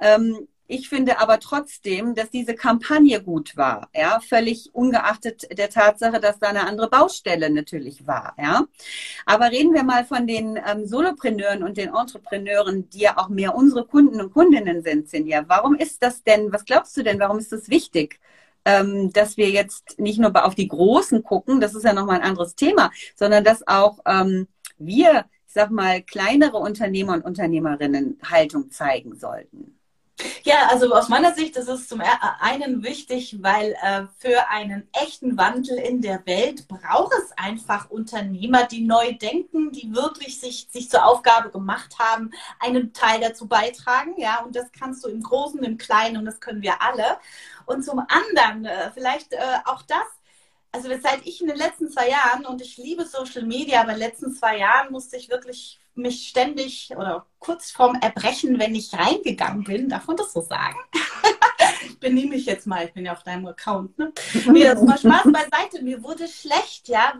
Ähm, 0.00 0.48
ich 0.68 0.88
finde 0.88 1.20
aber 1.20 1.38
trotzdem, 1.40 2.14
dass 2.14 2.30
diese 2.30 2.54
Kampagne 2.54 3.22
gut 3.22 3.56
war, 3.56 3.88
ja, 3.94 4.18
völlig 4.20 4.74
ungeachtet 4.74 5.46
der 5.56 5.68
Tatsache, 5.70 6.20
dass 6.20 6.38
da 6.38 6.48
eine 6.48 6.66
andere 6.66 6.88
Baustelle 6.88 7.50
natürlich 7.50 8.06
war, 8.06 8.34
ja. 8.38 8.64
Aber 9.26 9.50
reden 9.52 9.74
wir 9.74 9.84
mal 9.84 10.06
von 10.06 10.26
den 10.26 10.58
ähm, 10.66 10.86
Solopreneuren 10.86 11.62
und 11.62 11.76
den 11.76 11.94
Entrepreneuren, 11.94 12.88
die 12.88 13.00
ja 13.00 13.18
auch 13.18 13.28
mehr 13.28 13.54
unsere 13.54 13.84
Kunden 13.86 14.22
und 14.22 14.32
Kundinnen 14.32 14.82
sind, 14.82 15.10
Sinja. 15.10 15.44
Warum 15.46 15.74
ist 15.74 16.02
das 16.02 16.24
denn, 16.24 16.50
was 16.50 16.64
glaubst 16.64 16.96
du 16.96 17.02
denn, 17.02 17.20
warum 17.20 17.38
ist 17.38 17.52
das 17.52 17.68
wichtig? 17.68 18.18
Ähm, 18.66 19.12
dass 19.12 19.36
wir 19.36 19.48
jetzt 19.48 19.98
nicht 19.98 20.18
nur 20.18 20.44
auf 20.44 20.56
die 20.56 20.68
Großen 20.68 21.22
gucken, 21.22 21.60
das 21.60 21.74
ist 21.74 21.84
ja 21.84 21.94
nochmal 21.94 22.16
ein 22.16 22.28
anderes 22.28 22.56
Thema, 22.56 22.90
sondern 23.14 23.44
dass 23.44 23.66
auch 23.66 24.00
ähm, 24.04 24.48
wir, 24.76 25.24
ich 25.46 25.54
sag 25.54 25.70
mal, 25.70 26.02
kleinere 26.02 26.58
Unternehmer 26.58 27.14
und 27.14 27.24
Unternehmerinnen 27.24 28.18
Haltung 28.28 28.70
zeigen 28.70 29.14
sollten. 29.14 29.75
Ja, 30.44 30.68
also 30.70 30.94
aus 30.94 31.08
meiner 31.08 31.34
Sicht 31.34 31.56
ist 31.56 31.68
es 31.68 31.88
zum 31.88 32.00
einen 32.40 32.82
wichtig, 32.82 33.36
weil 33.42 33.76
äh, 33.82 34.06
für 34.18 34.48
einen 34.48 34.88
echten 34.92 35.36
Wandel 35.36 35.76
in 35.76 36.00
der 36.00 36.24
Welt 36.24 36.68
braucht 36.68 37.12
es 37.18 37.32
einfach 37.36 37.90
Unternehmer, 37.90 38.64
die 38.64 38.80
neu 38.80 39.12
denken, 39.12 39.72
die 39.72 39.94
wirklich 39.94 40.40
sich, 40.40 40.68
sich 40.70 40.88
zur 40.88 41.04
Aufgabe 41.04 41.50
gemacht 41.50 41.98
haben, 41.98 42.30
einen 42.60 42.94
Teil 42.94 43.20
dazu 43.20 43.46
beitragen. 43.46 44.14
Ja, 44.16 44.42
und 44.42 44.56
das 44.56 44.72
kannst 44.72 45.04
du 45.04 45.08
im 45.08 45.22
Großen, 45.22 45.62
im 45.62 45.76
Kleinen 45.76 46.16
und 46.16 46.24
das 46.24 46.40
können 46.40 46.62
wir 46.62 46.80
alle. 46.80 47.18
Und 47.66 47.84
zum 47.84 47.98
anderen, 47.98 48.64
äh, 48.64 48.90
vielleicht 48.92 49.34
äh, 49.34 49.38
auch 49.66 49.82
das, 49.82 50.06
also 50.72 50.88
seit 51.02 51.26
ich 51.26 51.40
in 51.42 51.48
den 51.48 51.56
letzten 51.56 51.90
zwei 51.90 52.08
Jahren, 52.08 52.46
und 52.46 52.62
ich 52.62 52.76
liebe 52.78 53.04
Social 53.04 53.42
Media, 53.42 53.80
aber 53.80 53.92
in 53.92 53.98
den 53.98 54.08
letzten 54.08 54.32
zwei 54.32 54.58
Jahren 54.58 54.92
musste 54.92 55.16
ich 55.16 55.28
wirklich 55.28 55.78
mich 55.96 56.28
ständig 56.28 56.90
oder 56.96 57.26
kurz 57.38 57.70
vorm 57.70 57.96
Erbrechen, 58.00 58.58
wenn 58.58 58.74
ich 58.74 58.92
reingegangen 58.92 59.64
bin, 59.64 59.88
darf 59.88 60.06
man 60.06 60.16
das 60.16 60.32
so 60.32 60.40
sagen? 60.40 60.76
ich 61.86 61.98
benehme 61.98 62.30
mich 62.30 62.46
jetzt 62.46 62.66
mal, 62.66 62.84
ich 62.84 62.92
bin 62.92 63.04
ja 63.04 63.12
auf 63.12 63.22
deinem 63.22 63.46
Account. 63.46 63.98
Ne? 63.98 64.12
Nee, 64.50 64.64
das 64.64 64.86
war 64.86 64.98
Spaß 64.98 65.32
beiseite. 65.32 65.82
Mir 65.82 66.02
wurde 66.02 66.28
schlecht, 66.28 66.88
ja, 66.88 67.14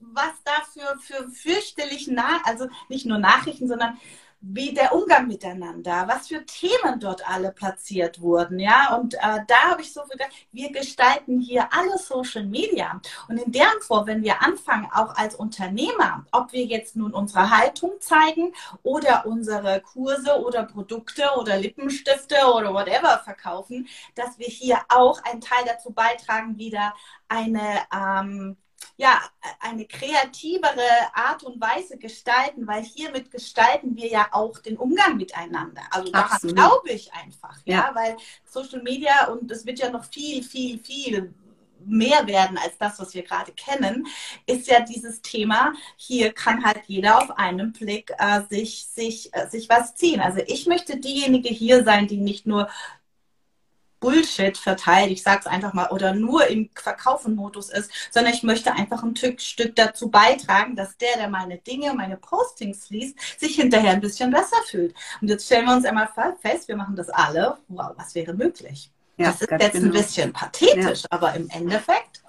was 0.00 0.32
da 0.44 0.52
für, 0.72 0.98
für 1.00 1.28
fürchterlich 1.30 2.08
nah, 2.08 2.40
also 2.44 2.68
nicht 2.88 3.06
nur 3.06 3.18
Nachrichten, 3.18 3.68
sondern 3.68 3.98
wie 4.46 4.74
der 4.74 4.94
Umgang 4.94 5.26
miteinander, 5.26 6.06
was 6.06 6.28
für 6.28 6.44
Themen 6.44 7.00
dort 7.00 7.28
alle 7.28 7.50
platziert 7.50 8.20
wurden, 8.20 8.58
ja. 8.58 8.94
Und 8.96 9.14
äh, 9.14 9.40
da 9.46 9.70
habe 9.70 9.80
ich 9.82 9.92
so 9.92 10.02
gedacht, 10.02 10.30
wir 10.52 10.70
gestalten 10.70 11.40
hier 11.40 11.68
alle 11.72 11.98
Social 11.98 12.44
Media. 12.44 13.00
Und 13.28 13.38
in 13.38 13.52
deren 13.52 13.80
Form, 13.80 14.06
wenn 14.06 14.22
wir 14.22 14.42
anfangen, 14.42 14.86
auch 14.92 15.16
als 15.16 15.34
Unternehmer, 15.34 16.26
ob 16.32 16.52
wir 16.52 16.64
jetzt 16.64 16.94
nun 16.96 17.14
unsere 17.14 17.50
Haltung 17.50 17.92
zeigen 18.00 18.52
oder 18.82 19.24
unsere 19.26 19.80
Kurse 19.80 20.40
oder 20.44 20.64
Produkte 20.64 21.24
oder 21.38 21.56
Lippenstifte 21.56 22.36
oder 22.54 22.74
whatever 22.74 23.20
verkaufen, 23.24 23.88
dass 24.14 24.38
wir 24.38 24.48
hier 24.48 24.78
auch 24.88 25.22
einen 25.24 25.40
Teil 25.40 25.64
dazu 25.66 25.90
beitragen, 25.90 26.58
wieder 26.58 26.94
eine 27.28 27.80
ähm, 27.92 28.56
ja, 28.96 29.20
eine 29.60 29.86
kreativere 29.86 30.86
Art 31.14 31.42
und 31.42 31.60
Weise 31.60 31.98
gestalten, 31.98 32.66
weil 32.66 32.82
hiermit 32.82 33.30
gestalten 33.30 33.96
wir 33.96 34.08
ja 34.08 34.28
auch 34.30 34.58
den 34.58 34.76
Umgang 34.76 35.16
miteinander. 35.16 35.82
Also 35.90 36.12
daran 36.12 36.38
glaube 36.42 36.90
ich 36.90 37.12
einfach, 37.12 37.58
ja. 37.64 37.76
ja, 37.76 37.90
weil 37.94 38.16
Social 38.44 38.82
Media 38.82 39.28
und 39.28 39.50
es 39.50 39.66
wird 39.66 39.80
ja 39.80 39.90
noch 39.90 40.04
viel, 40.04 40.42
viel, 40.44 40.78
viel 40.78 41.34
mehr 41.86 42.26
werden 42.26 42.56
als 42.56 42.78
das, 42.78 42.98
was 42.98 43.14
wir 43.14 43.22
gerade 43.22 43.52
kennen, 43.52 44.06
ist 44.46 44.68
ja 44.68 44.80
dieses 44.80 45.20
Thema, 45.22 45.72
hier 45.96 46.32
kann 46.32 46.64
halt 46.64 46.82
jeder 46.86 47.18
auf 47.18 47.30
einen 47.36 47.72
Blick 47.72 48.10
äh, 48.18 48.42
sich, 48.48 48.86
sich, 48.86 49.34
äh, 49.34 49.48
sich 49.48 49.68
was 49.68 49.94
ziehen. 49.94 50.20
Also 50.20 50.40
ich 50.46 50.66
möchte 50.66 50.98
diejenige 50.98 51.48
hier 51.48 51.84
sein, 51.84 52.06
die 52.06 52.18
nicht 52.18 52.46
nur 52.46 52.68
Bullshit 54.04 54.58
verteilt, 54.58 55.10
ich 55.10 55.22
sage 55.22 55.40
es 55.40 55.46
einfach 55.46 55.72
mal, 55.72 55.88
oder 55.88 56.12
nur 56.12 56.46
im 56.46 56.68
Verkaufen-Modus 56.74 57.70
ist, 57.70 57.90
sondern 58.10 58.34
ich 58.34 58.42
möchte 58.42 58.72
einfach 58.72 59.02
ein 59.02 59.16
Stück 59.16 59.74
dazu 59.76 60.10
beitragen, 60.10 60.76
dass 60.76 60.98
der, 60.98 61.16
der 61.16 61.30
meine 61.30 61.56
Dinge, 61.56 61.94
meine 61.94 62.18
Postings 62.18 62.90
liest, 62.90 63.16
sich 63.40 63.56
hinterher 63.56 63.92
ein 63.92 64.02
bisschen 64.02 64.30
besser 64.30 64.58
fühlt. 64.66 64.94
Und 65.22 65.28
jetzt 65.28 65.46
stellen 65.46 65.64
wir 65.64 65.74
uns 65.74 65.86
einmal 65.86 66.10
fest, 66.42 66.68
wir 66.68 66.76
machen 66.76 66.96
das 66.96 67.08
alle. 67.08 67.56
Wow, 67.68 67.92
was 67.96 68.14
wäre 68.14 68.34
möglich? 68.34 68.90
Ja, 69.16 69.26
das 69.26 69.40
ist 69.40 69.50
jetzt 69.50 69.72
genau. 69.72 69.86
ein 69.86 69.92
bisschen 69.92 70.32
pathetisch, 70.34 71.02
ja. 71.02 71.08
aber 71.08 71.32
im 71.34 71.48
Endeffekt. 71.48 72.22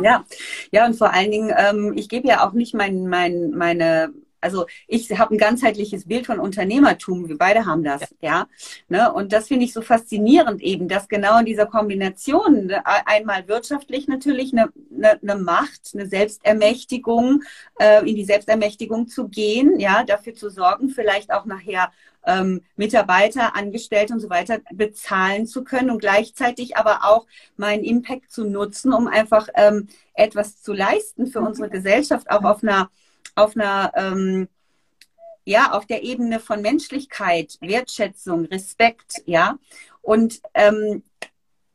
Ja, 0.00 0.24
ja, 0.70 0.86
und 0.86 0.94
vor 0.94 1.12
allen 1.12 1.30
Dingen, 1.30 1.52
ähm, 1.54 1.92
ich 1.94 2.08
gebe 2.08 2.26
ja 2.26 2.46
auch 2.46 2.52
nicht 2.52 2.72
mein, 2.72 3.06
mein, 3.06 3.50
meine 3.50 4.14
also 4.40 4.66
ich 4.86 5.10
habe 5.18 5.34
ein 5.34 5.38
ganzheitliches 5.38 6.06
Bild 6.06 6.26
von 6.26 6.38
Unternehmertum, 6.38 7.28
wir 7.28 7.38
beide 7.38 7.66
haben 7.66 7.82
das, 7.82 8.02
ja. 8.20 8.28
ja? 8.30 8.48
Ne? 8.88 9.12
Und 9.12 9.32
das 9.32 9.48
finde 9.48 9.64
ich 9.64 9.72
so 9.72 9.82
faszinierend 9.82 10.60
eben, 10.60 10.88
dass 10.88 11.08
genau 11.08 11.38
in 11.38 11.46
dieser 11.46 11.66
Kombination 11.66 12.66
ne, 12.66 12.82
einmal 13.06 13.48
wirtschaftlich 13.48 14.08
natürlich 14.08 14.52
eine, 14.52 14.70
eine, 14.96 15.20
eine 15.20 15.36
Macht, 15.36 15.90
eine 15.94 16.06
Selbstermächtigung, 16.06 17.42
äh, 17.80 18.08
in 18.08 18.16
die 18.16 18.24
Selbstermächtigung 18.24 19.08
zu 19.08 19.28
gehen, 19.28 19.78
ja, 19.80 20.04
dafür 20.04 20.34
zu 20.34 20.50
sorgen, 20.50 20.90
vielleicht 20.90 21.32
auch 21.32 21.44
nachher 21.44 21.90
ähm, 22.28 22.62
Mitarbeiter, 22.76 23.56
Angestellte 23.56 24.12
und 24.12 24.20
so 24.20 24.30
weiter 24.30 24.58
bezahlen 24.72 25.46
zu 25.46 25.64
können 25.64 25.90
und 25.90 25.98
gleichzeitig 25.98 26.76
aber 26.76 27.00
auch 27.04 27.26
meinen 27.56 27.84
Impact 27.84 28.30
zu 28.30 28.44
nutzen, 28.44 28.92
um 28.92 29.08
einfach 29.08 29.48
ähm, 29.54 29.88
etwas 30.14 30.62
zu 30.62 30.72
leisten 30.72 31.26
für 31.26 31.40
unsere 31.40 31.70
Gesellschaft, 31.70 32.30
auch 32.30 32.44
auf 32.44 32.62
einer 32.62 32.90
auf 33.38 33.56
einer, 33.56 33.92
ähm, 33.94 34.48
ja, 35.44 35.72
auf 35.72 35.86
der 35.86 36.02
Ebene 36.02 36.40
von 36.40 36.60
Menschlichkeit, 36.60 37.56
Wertschätzung, 37.60 38.46
Respekt, 38.46 39.22
ja. 39.24 39.58
Und 40.02 40.40
ähm, 40.54 41.02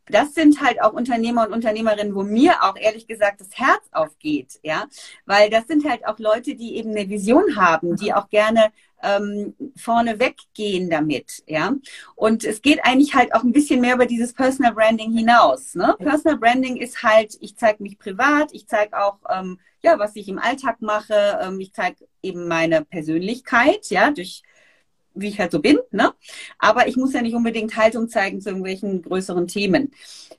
das 0.08 0.34
sind 0.34 0.62
halt 0.62 0.82
auch 0.82 0.94
Unternehmer 0.94 1.48
und 1.48 1.54
Unternehmerinnen, 1.54 2.14
wo 2.14 2.24
mir 2.24 2.62
auch 2.64 2.76
ehrlich 2.76 3.08
gesagt 3.08 3.40
das 3.40 3.58
Herz 3.58 3.84
aufgeht, 3.92 4.60
ja, 4.62 4.86
weil 5.26 5.50
das 5.50 5.68
sind 5.68 5.90
halt 5.90 6.06
auch 6.06 6.20
Leute, 6.20 6.56
die 6.56 6.76
eben 6.76 6.92
eine 6.92 7.10
Vision 7.10 7.56
haben, 7.56 7.96
die 7.96 8.14
auch 8.14 8.30
gerne 8.30 8.72
ähm, 9.04 9.54
vorne 9.76 10.20
weggehen 10.20 10.90
damit, 10.90 11.44
ja. 11.46 11.76
Und 12.16 12.44
es 12.44 12.62
geht 12.62 12.84
eigentlich 12.84 13.14
halt 13.14 13.36
auch 13.36 13.44
ein 13.44 13.52
bisschen 13.52 13.82
mehr 13.82 13.96
über 13.96 14.06
dieses 14.06 14.34
Personal 14.34 14.74
Branding 14.74 15.12
hinaus. 15.12 15.76
Ne? 15.76 15.96
Personal 16.00 16.38
Branding 16.40 16.78
ist 16.78 17.04
halt, 17.04 17.38
ich 17.42 17.58
zeige 17.58 17.84
mich 17.84 18.00
privat, 18.00 18.50
ich 18.54 18.68
zeige 18.68 18.98
auch 18.98 19.20
ähm, 19.30 19.60
ja, 19.84 20.00
was 20.00 20.16
ich 20.16 20.28
im 20.30 20.40
Alltag 20.40 20.82
mache. 20.82 21.40
Ähm, 21.42 21.60
ich 21.60 21.74
zeige 21.74 22.08
eben 22.24 22.48
meine 22.48 22.84
Persönlichkeit, 22.86 23.90
ja, 23.90 24.12
durch 24.12 24.42
wie 25.16 25.28
ich 25.28 25.40
halt 25.40 25.52
so 25.52 25.60
bin, 25.60 25.78
ne? 25.92 26.12
Aber 26.58 26.88
ich 26.88 26.96
muss 26.96 27.14
ja 27.14 27.22
nicht 27.22 27.36
unbedingt 27.36 27.78
Haltung 27.78 28.10
zeigen 28.10 28.42
zu 28.42 28.50
irgendwelchen 28.50 29.04
größeren 29.04 29.48
Themen. 29.48 29.92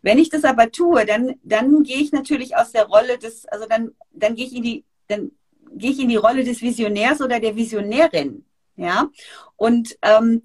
Wenn 0.02 0.18
ich 0.18 0.30
das 0.30 0.42
aber 0.42 0.72
tue, 0.72 1.06
dann, 1.06 1.36
dann 1.44 1.84
gehe 1.84 1.98
ich 1.98 2.10
natürlich 2.10 2.56
aus 2.56 2.72
der 2.72 2.86
Rolle 2.86 3.18
des, 3.18 3.46
also 3.46 3.66
dann, 3.68 3.92
dann 4.12 4.34
gehe 4.34 4.46
ich 4.46 4.56
in 4.56 4.62
die, 4.64 4.84
dann 5.06 5.30
gehe 5.76 5.92
ich 5.92 6.00
in 6.00 6.08
die 6.08 6.16
Rolle 6.16 6.42
des 6.42 6.60
Visionärs 6.60 7.20
oder 7.20 7.38
der 7.38 7.54
Visionärin, 7.54 8.44
ja? 8.76 9.10
Und 9.56 9.96
ähm, 10.02 10.42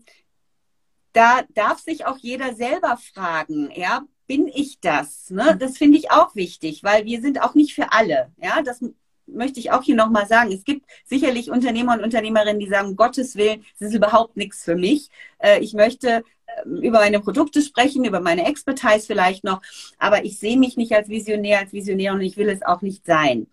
da 1.13 1.41
darf 1.50 1.79
sich 1.79 2.05
auch 2.05 2.17
jeder 2.17 2.53
selber 2.53 2.98
fragen, 2.98 3.71
ja, 3.74 4.03
bin 4.27 4.48
ich 4.48 4.79
das? 4.79 5.31
Ne? 5.31 5.57
Das 5.59 5.77
finde 5.77 5.98
ich 5.98 6.12
auch 6.12 6.36
wichtig, 6.36 6.83
weil 6.83 7.05
wir 7.05 7.19
sind 7.19 7.41
auch 7.41 7.55
nicht 7.55 7.74
für 7.74 7.91
alle. 7.91 8.31
Ja, 8.41 8.62
das 8.62 8.79
möchte 9.25 9.59
ich 9.59 9.71
auch 9.71 9.83
hier 9.83 9.95
nochmal 9.95 10.27
sagen. 10.27 10.51
Es 10.51 10.63
gibt 10.63 10.86
sicherlich 11.05 11.50
Unternehmer 11.50 11.93
und 11.93 12.03
Unternehmerinnen, 12.03 12.59
die 12.59 12.69
sagen, 12.69 12.95
Gottes 12.95 13.36
Willen, 13.36 13.65
das 13.79 13.89
ist 13.89 13.95
überhaupt 13.95 14.38
nichts 14.38 14.63
für 14.63 14.75
mich. 14.75 15.09
Äh, 15.39 15.59
ich 15.62 15.74
möchte 15.74 16.24
ähm, 16.63 16.77
über 16.77 17.00
meine 17.00 17.19
Produkte 17.19 17.62
sprechen, 17.62 18.05
über 18.05 18.19
meine 18.19 18.45
Expertise 18.45 19.07
vielleicht 19.07 19.43
noch, 19.43 19.62
aber 19.98 20.25
ich 20.25 20.38
sehe 20.39 20.57
mich 20.57 20.77
nicht 20.77 20.93
als 20.93 21.09
Visionär, 21.09 21.59
als 21.59 21.74
Visionär 21.74 22.13
und 22.13 22.21
ich 22.21 22.38
will 22.38 22.50
es 22.50 22.62
auch 22.62 22.81
nicht 22.81 23.05
sein 23.05 23.48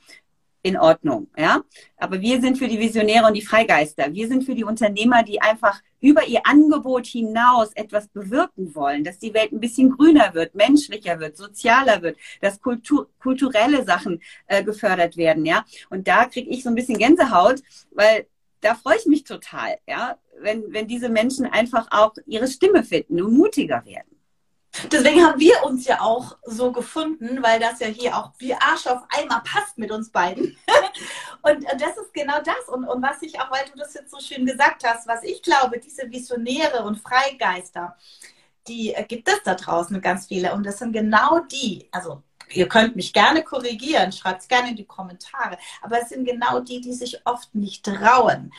in 0.67 0.77
Ordnung, 0.77 1.29
ja. 1.39 1.63
Aber 1.97 2.21
wir 2.21 2.41
sind 2.41 2.59
für 2.59 2.67
die 2.67 2.81
Visionäre 2.81 3.27
und 3.27 3.35
die 3.35 3.43
Freigeister. 3.43 4.13
Wir 4.13 4.27
sind 4.27 4.43
für 4.43 4.57
die 4.57 4.65
Unternehmer, 4.65 5.23
die 5.23 5.41
einfach 5.41 5.81
über 6.01 6.27
ihr 6.27 6.41
Angebot 6.45 7.07
hinaus 7.07 7.73
etwas 7.75 8.09
bewirken 8.09 8.75
wollen, 8.75 9.05
dass 9.05 9.21
die 9.21 9.33
Welt 9.33 9.53
ein 9.53 9.61
bisschen 9.61 9.91
grüner 9.91 10.35
wird, 10.35 10.57
menschlicher 10.57 11.21
wird, 11.21 11.37
sozialer 11.37 12.03
wird, 12.03 12.17
dass 12.41 12.61
Kultur, 12.61 13.09
kulturelle 13.21 13.85
Sachen 13.85 14.21
äh, 14.49 14.65
gefördert 14.65 15.17
werden, 15.17 15.47
ja. 15.47 15.65
Und 15.89 16.09
da 16.09 16.25
kriege 16.25 16.51
ich 16.51 16.65
so 16.65 16.69
ein 16.69 16.75
bisschen 16.75 16.99
Gänsehaut, 16.99 17.63
weil 17.93 18.27
da 18.61 18.75
freue 18.75 18.97
ich 18.97 19.07
mich 19.07 19.23
total, 19.23 19.79
ja, 19.87 20.19
wenn, 20.41 20.73
wenn 20.73 20.89
diese 20.89 21.09
Menschen 21.09 21.47
einfach 21.47 21.87
auch 21.93 22.15
ihre 22.27 22.49
Stimme 22.49 22.83
finden 22.83 23.23
und 23.23 23.37
mutiger 23.37 23.85
werden. 23.87 24.16
Deswegen 24.91 25.25
haben 25.25 25.41
wir 25.41 25.63
uns 25.65 25.87
ja 25.87 26.01
auch 26.01 26.37
so 26.45 26.73
gefunden, 26.73 27.43
weil 27.43 27.61
das 27.61 27.81
ja 27.81 27.87
hier 27.87 28.17
auch 28.17 28.33
wie 28.39 28.55
Arsch 28.55 28.87
auf 28.87 29.03
Eimer 29.11 29.43
passt 29.45 29.79
mit 29.79 29.91
uns 29.91 30.11
beiden. 30.11 30.57
und 31.43 31.65
das 31.65 31.97
ist 31.97 32.13
genau 32.13 32.41
das. 32.43 32.69
Und, 32.69 32.85
und 32.85 33.03
was 33.03 33.23
ich 33.23 33.41
auch, 33.41 33.51
weil 33.51 33.65
du 33.73 33.79
das 33.79 33.95
jetzt 33.95 34.11
so 34.11 34.21
schön 34.21 34.47
gesagt 34.47 34.85
hast, 34.85 35.07
was 35.07 35.23
ich 35.23 35.43
glaube, 35.43 35.79
diese 35.79 36.11
Visionäre 36.11 36.85
und 36.85 36.97
Freigeister, 36.97 37.97
die 38.69 38.95
gibt 39.09 39.29
es 39.29 39.43
da 39.45 39.55
draußen 39.55 40.01
ganz 40.01 40.27
viele. 40.27 40.53
Und 40.53 40.65
das 40.65 40.79
sind 40.79 40.93
genau 40.93 41.41
die, 41.41 41.89
also 41.93 42.23
ihr 42.51 42.69
könnt 42.69 42.97
mich 42.97 43.13
gerne 43.13 43.43
korrigieren, 43.43 44.13
schreibt 44.13 44.43
es 44.43 44.49
gerne 44.49 44.71
in 44.71 44.77
die 44.77 44.85
Kommentare, 44.85 45.59
aber 45.83 46.01
es 46.01 46.11
sind 46.11 46.25
genau 46.25 46.61
die, 46.61 46.81
die 46.81 46.93
sich 46.93 47.21
oft 47.25 47.55
nicht 47.55 47.85
trauen 47.85 48.53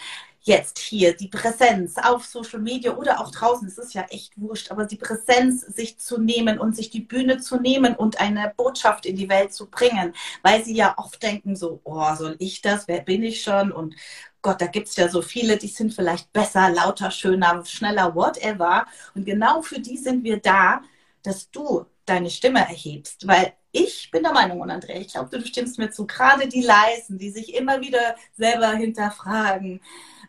jetzt 0.47 0.79
hier 0.79 1.15
die 1.15 1.27
Präsenz 1.27 1.95
auf 1.97 2.25
Social 2.25 2.59
Media 2.59 2.95
oder 2.95 3.19
auch 3.19 3.31
draußen, 3.31 3.67
es 3.67 3.77
ist 3.77 3.93
ja 3.93 4.05
echt 4.09 4.33
wurscht, 4.39 4.71
aber 4.71 4.85
die 4.85 4.95
Präsenz 4.95 5.61
sich 5.61 5.99
zu 5.99 6.19
nehmen 6.19 6.57
und 6.57 6.75
sich 6.75 6.89
die 6.89 7.01
Bühne 7.01 7.39
zu 7.39 7.59
nehmen 7.59 7.95
und 7.95 8.19
eine 8.19 8.53
Botschaft 8.55 9.05
in 9.05 9.17
die 9.17 9.29
Welt 9.29 9.53
zu 9.53 9.67
bringen, 9.69 10.13
weil 10.43 10.63
sie 10.63 10.75
ja 10.75 10.95
oft 10.97 11.21
denken 11.21 11.55
so, 11.55 11.81
oh, 11.83 12.15
soll 12.15 12.35
ich 12.39 12.61
das, 12.61 12.87
wer 12.87 13.01
bin 13.01 13.23
ich 13.23 13.41
schon 13.43 13.71
und 13.71 13.95
Gott, 14.41 14.61
da 14.61 14.67
gibt 14.67 14.87
es 14.87 14.95
ja 14.95 15.09
so 15.09 15.21
viele, 15.21 15.57
die 15.57 15.67
sind 15.67 15.93
vielleicht 15.93 16.31
besser, 16.31 16.69
lauter, 16.69 17.11
schöner, 17.11 17.65
schneller, 17.65 18.15
whatever. 18.15 18.85
Und 19.13 19.25
genau 19.25 19.61
für 19.61 19.79
die 19.79 19.97
sind 19.97 20.23
wir 20.23 20.37
da, 20.39 20.81
dass 21.23 21.51
du 21.51 21.85
deine 22.05 22.29
Stimme 22.29 22.59
erhebst, 22.59 23.27
weil 23.27 23.53
ich 23.77 24.09
bin 24.11 24.23
der 24.23 24.33
Meinung, 24.33 24.61
und 24.61 24.71
Andrea, 24.71 24.99
ich 24.99 25.09
glaube, 25.09 25.37
du 25.37 25.45
stimmst 25.45 25.77
mir 25.77 25.91
zu, 25.91 26.07
gerade 26.07 26.47
die 26.47 26.61
Leisen, 26.61 27.17
die 27.17 27.29
sich 27.29 27.55
immer 27.55 27.81
wieder 27.81 28.15
selber 28.35 28.69
hinterfragen, 28.71 29.81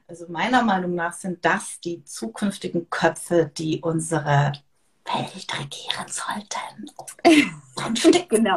also 0.07 0.27
meiner 0.29 0.63
Meinung 0.63 0.95
nach 0.95 1.13
sind 1.13 1.45
das 1.45 1.81
die 1.81 2.03
zukünftigen 2.05 2.89
Köpfe, 2.89 3.51
die 3.57 3.81
unsere 3.81 4.53
Welt 5.05 5.47
regieren 5.59 6.07
sollten. 6.09 6.91
genau. 8.29 8.57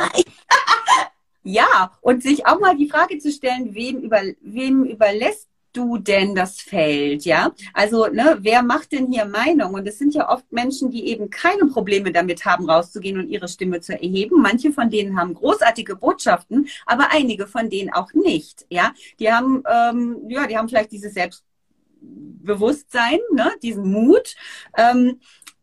ja, 1.44 1.92
und 2.02 2.24
sich 2.24 2.46
auch 2.46 2.60
mal 2.60 2.78
die 2.78 2.90
Frage 2.90 3.18
zu 3.20 3.32
stellen, 3.32 3.74
wem, 3.76 4.00
über, 4.00 4.22
wem 4.42 4.86
überlässt 4.86 5.51
du 5.74 5.98
denn 5.98 6.36
das 6.36 6.62
Feld, 6.62 7.26
ja? 7.26 7.52
Also, 7.74 8.08
ne, 8.08 8.38
wer 8.42 8.64
macht 8.64 8.92
denn 8.92 9.12
hier 9.12 9.26
Meinung? 9.26 9.74
Und 9.74 9.88
es 9.88 9.98
sind 9.98 10.14
ja 10.14 10.30
oft 10.30 10.52
Menschen, 10.52 10.92
die 10.92 11.08
eben 11.08 11.30
keine 11.30 11.66
Probleme 11.68 12.12
damit 12.12 12.46
haben, 12.46 12.70
rauszugehen 12.70 13.20
und 13.20 13.30
ihre 13.30 13.48
Stimme 13.48 13.82
zu 13.82 13.94
erheben. 13.94 14.42
Manche 14.42 14.72
von 14.72 14.90
denen 14.90 15.20
haben 15.20 15.34
großartige 15.34 15.96
Botschaften, 15.96 16.68
aber 16.86 17.10
einige 17.12 17.48
von 17.48 17.70
denen 17.70 17.92
auch 17.92 18.14
nicht, 18.14 18.66
ja? 18.70 18.94
Die 19.20 19.32
haben, 19.32 19.64
ähm, 19.70 20.18
ja, 20.28 20.48
die 20.48 20.58
haben 20.58 20.70
vielleicht 20.70 20.92
dieses 20.92 21.14
Selbstbewusstsein, 21.14 23.20
ne, 23.34 23.52
diesen 23.62 23.92
Mut. 23.92 24.36
Ähm, 24.78 25.20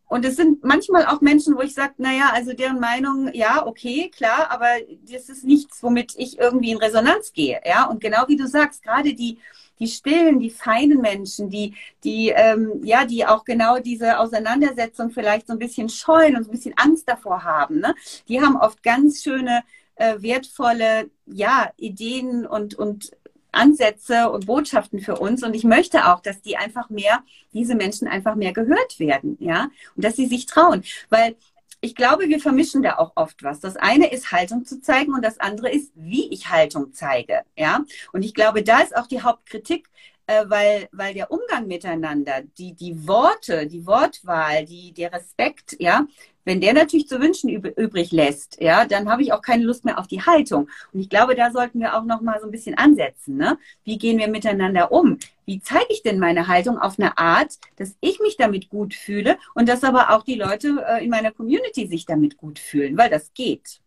und 0.09 0.25
es 0.25 0.37
sind 0.37 0.63
manchmal 0.63 1.05
auch 1.05 1.21
Menschen, 1.21 1.55
wo 1.55 1.61
ich 1.61 1.75
sage, 1.75 1.93
naja, 1.97 2.31
also 2.33 2.53
deren 2.53 2.79
Meinung, 2.79 3.29
ja, 3.31 3.67
okay, 3.67 4.09
klar, 4.09 4.49
aber 4.49 4.65
das 5.07 5.29
ist 5.29 5.43
nichts, 5.43 5.83
womit 5.83 6.15
ich 6.17 6.39
irgendwie 6.39 6.71
in 6.71 6.77
Resonanz 6.77 7.31
gehe. 7.31 7.61
Ja, 7.63 7.85
und 7.85 8.01
genau 8.01 8.27
wie 8.27 8.35
du 8.35 8.47
sagst, 8.47 8.81
gerade 8.81 9.13
die, 9.13 9.37
die 9.79 9.87
stillen, 9.87 10.39
die 10.39 10.49
feinen 10.49 11.01
Menschen, 11.01 11.49
die, 11.49 11.73
die, 12.03 12.29
ähm, 12.29 12.81
ja, 12.83 13.05
die 13.05 13.25
auch 13.25 13.45
genau 13.45 13.79
diese 13.79 14.19
Auseinandersetzung 14.19 15.11
vielleicht 15.11 15.47
so 15.47 15.53
ein 15.53 15.59
bisschen 15.59 15.89
scheuen 15.89 16.35
und 16.35 16.43
so 16.43 16.49
ein 16.49 16.55
bisschen 16.55 16.77
Angst 16.77 17.07
davor 17.07 17.43
haben, 17.43 17.79
ne? 17.79 17.95
die 18.27 18.41
haben 18.41 18.57
oft 18.57 18.83
ganz 18.83 19.23
schöne, 19.23 19.63
äh, 19.95 20.21
wertvolle, 20.21 21.09
ja, 21.25 21.71
Ideen 21.77 22.45
und, 22.45 22.73
und 22.75 23.11
Ansätze 23.51 24.29
und 24.29 24.45
Botschaften 24.45 24.99
für 24.99 25.15
uns. 25.15 25.43
Und 25.43 25.55
ich 25.55 25.63
möchte 25.63 26.07
auch, 26.07 26.21
dass 26.21 26.41
die 26.41 26.57
einfach 26.57 26.89
mehr, 26.89 27.23
diese 27.53 27.75
Menschen 27.75 28.07
einfach 28.07 28.35
mehr 28.35 28.53
gehört 28.53 28.99
werden, 28.99 29.37
ja, 29.39 29.69
und 29.95 30.05
dass 30.05 30.15
sie 30.15 30.27
sich 30.27 30.45
trauen. 30.45 30.83
Weil 31.09 31.35
ich 31.81 31.95
glaube, 31.95 32.27
wir 32.27 32.39
vermischen 32.39 32.83
da 32.83 32.97
auch 32.97 33.13
oft 33.15 33.43
was. 33.43 33.59
Das 33.59 33.77
eine 33.77 34.11
ist 34.11 34.31
Haltung 34.31 34.65
zu 34.65 34.81
zeigen 34.81 35.13
und 35.13 35.23
das 35.23 35.39
andere 35.39 35.69
ist, 35.69 35.91
wie 35.95 36.31
ich 36.31 36.49
Haltung 36.49 36.93
zeige, 36.93 37.41
ja. 37.55 37.85
Und 38.11 38.23
ich 38.23 38.33
glaube, 38.33 38.63
da 38.63 38.79
ist 38.79 38.95
auch 38.95 39.07
die 39.07 39.21
Hauptkritik, 39.21 39.89
äh, 40.29 40.47
weil, 40.47 40.87
weil 40.91 41.15
der 41.15 41.31
Umgang 41.31 41.65
miteinander, 41.65 42.43
die, 42.59 42.73
die 42.75 43.07
Worte, 43.07 43.65
die 43.65 43.87
Wortwahl, 43.87 44.63
die, 44.63 44.93
der 44.93 45.11
Respekt, 45.11 45.75
ja, 45.79 46.05
wenn 46.45 46.61
der 46.61 46.73
natürlich 46.73 47.07
zu 47.07 47.19
wünschen 47.19 47.49
übrig 47.49 48.11
lässt, 48.11 48.61
ja, 48.61 48.85
dann 48.85 49.09
habe 49.09 49.23
ich 49.23 49.33
auch 49.33 49.41
keine 49.41 49.63
Lust 49.63 49.85
mehr 49.85 49.97
auf 49.97 50.05
die 50.07 50.21
Haltung. 50.21 50.69
Und 50.93 50.99
ich 50.99 51.09
glaube, 51.09 51.33
da 51.35 51.51
sollten 51.51 51.79
wir 51.79 51.97
auch 51.97 52.05
noch 52.05 52.21
mal 52.21 52.39
so 52.39 52.45
ein 52.45 52.51
bisschen 52.51 52.77
ansetzen. 52.77 53.37
Ne? 53.37 53.57
Wie 53.83 53.97
gehen 53.97 54.19
wir 54.19 54.27
miteinander 54.27 54.91
um? 54.91 55.17
Wie 55.45 55.61
zeige 55.61 55.87
ich 55.89 56.03
denn 56.03 56.19
meine 56.19 56.47
Haltung 56.47 56.77
auf 56.77 56.99
eine 56.99 57.17
Art, 57.17 57.57
dass 57.77 57.95
ich 57.99 58.19
mich 58.19 58.37
damit 58.37 58.69
gut 58.69 58.93
fühle 58.93 59.37
und 59.55 59.67
dass 59.67 59.83
aber 59.83 60.11
auch 60.11 60.23
die 60.23 60.35
Leute 60.35 60.85
äh, 60.87 61.03
in 61.03 61.09
meiner 61.09 61.31
Community 61.31 61.87
sich 61.87 62.05
damit 62.05 62.37
gut 62.37 62.59
fühlen, 62.59 62.97
weil 62.97 63.09
das 63.09 63.33
geht. 63.33 63.81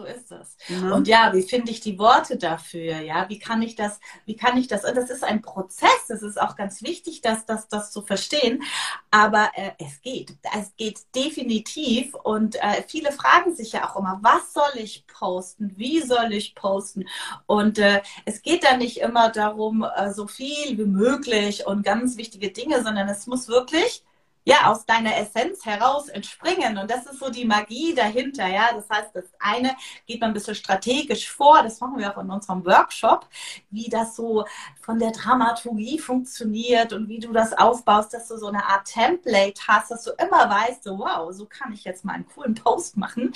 So 0.00 0.06
ist 0.06 0.32
es. 0.32 0.56
Ja. 0.68 0.94
Und 0.94 1.08
ja, 1.08 1.30
wie 1.34 1.42
finde 1.42 1.70
ich 1.70 1.80
die 1.80 1.98
Worte 1.98 2.38
dafür? 2.38 3.00
Ja, 3.00 3.28
wie 3.28 3.38
kann 3.38 3.60
ich 3.60 3.74
das, 3.74 4.00
wie 4.24 4.34
kann 4.34 4.56
ich 4.56 4.66
das? 4.66 4.86
Und 4.86 4.96
das 4.96 5.10
ist 5.10 5.22
ein 5.22 5.42
Prozess. 5.42 6.08
Es 6.08 6.22
ist 6.22 6.40
auch 6.40 6.56
ganz 6.56 6.82
wichtig, 6.82 7.20
dass 7.20 7.44
das, 7.44 7.68
das 7.68 7.92
zu 7.92 8.00
verstehen. 8.00 8.62
Aber 9.10 9.50
äh, 9.54 9.72
es 9.78 10.00
geht. 10.00 10.34
Es 10.58 10.74
geht 10.78 11.00
definitiv. 11.14 12.14
Und 12.14 12.56
äh, 12.56 12.82
viele 12.88 13.12
fragen 13.12 13.54
sich 13.54 13.72
ja 13.72 13.90
auch 13.90 13.96
immer, 13.96 14.18
was 14.22 14.54
soll 14.54 14.82
ich 14.82 15.06
posten? 15.06 15.74
Wie 15.76 16.00
soll 16.00 16.32
ich 16.32 16.54
posten? 16.54 17.04
Und 17.44 17.78
äh, 17.78 18.00
es 18.24 18.40
geht 18.40 18.64
da 18.64 18.78
nicht 18.78 19.00
immer 19.00 19.28
darum, 19.28 19.84
äh, 19.84 20.14
so 20.14 20.26
viel 20.26 20.78
wie 20.78 20.86
möglich 20.86 21.66
und 21.66 21.84
ganz 21.84 22.16
wichtige 22.16 22.50
Dinge, 22.50 22.82
sondern 22.82 23.06
es 23.10 23.26
muss 23.26 23.48
wirklich 23.48 24.02
ja, 24.44 24.70
aus 24.70 24.86
deiner 24.86 25.16
Essenz 25.16 25.64
heraus 25.66 26.08
entspringen. 26.08 26.78
Und 26.78 26.90
das 26.90 27.06
ist 27.06 27.18
so 27.18 27.30
die 27.30 27.44
Magie 27.44 27.94
dahinter. 27.94 28.46
Ja, 28.46 28.70
das 28.72 28.88
heißt, 28.88 29.14
das 29.14 29.26
eine 29.38 29.76
geht 30.06 30.20
man 30.20 30.30
ein 30.30 30.34
bisschen 30.34 30.54
strategisch 30.54 31.30
vor. 31.30 31.62
Das 31.62 31.80
machen 31.80 31.98
wir 31.98 32.10
auch 32.10 32.22
in 32.22 32.30
unserem 32.30 32.64
Workshop, 32.64 33.28
wie 33.70 33.88
das 33.88 34.16
so 34.16 34.44
von 34.80 34.98
der 34.98 35.12
Dramaturgie 35.12 35.98
funktioniert 35.98 36.92
und 36.92 37.08
wie 37.08 37.18
du 37.18 37.32
das 37.32 37.52
aufbaust, 37.52 38.14
dass 38.14 38.28
du 38.28 38.36
so 38.38 38.48
eine 38.48 38.64
Art 38.64 38.86
Template 38.86 39.60
hast, 39.68 39.90
dass 39.90 40.04
du 40.04 40.12
immer 40.12 40.48
weißt, 40.48 40.84
so, 40.84 40.98
wow, 40.98 41.32
so 41.32 41.46
kann 41.46 41.72
ich 41.72 41.84
jetzt 41.84 42.04
mal 42.04 42.14
einen 42.14 42.26
coolen 42.26 42.54
Post 42.54 42.96
machen. 42.96 43.32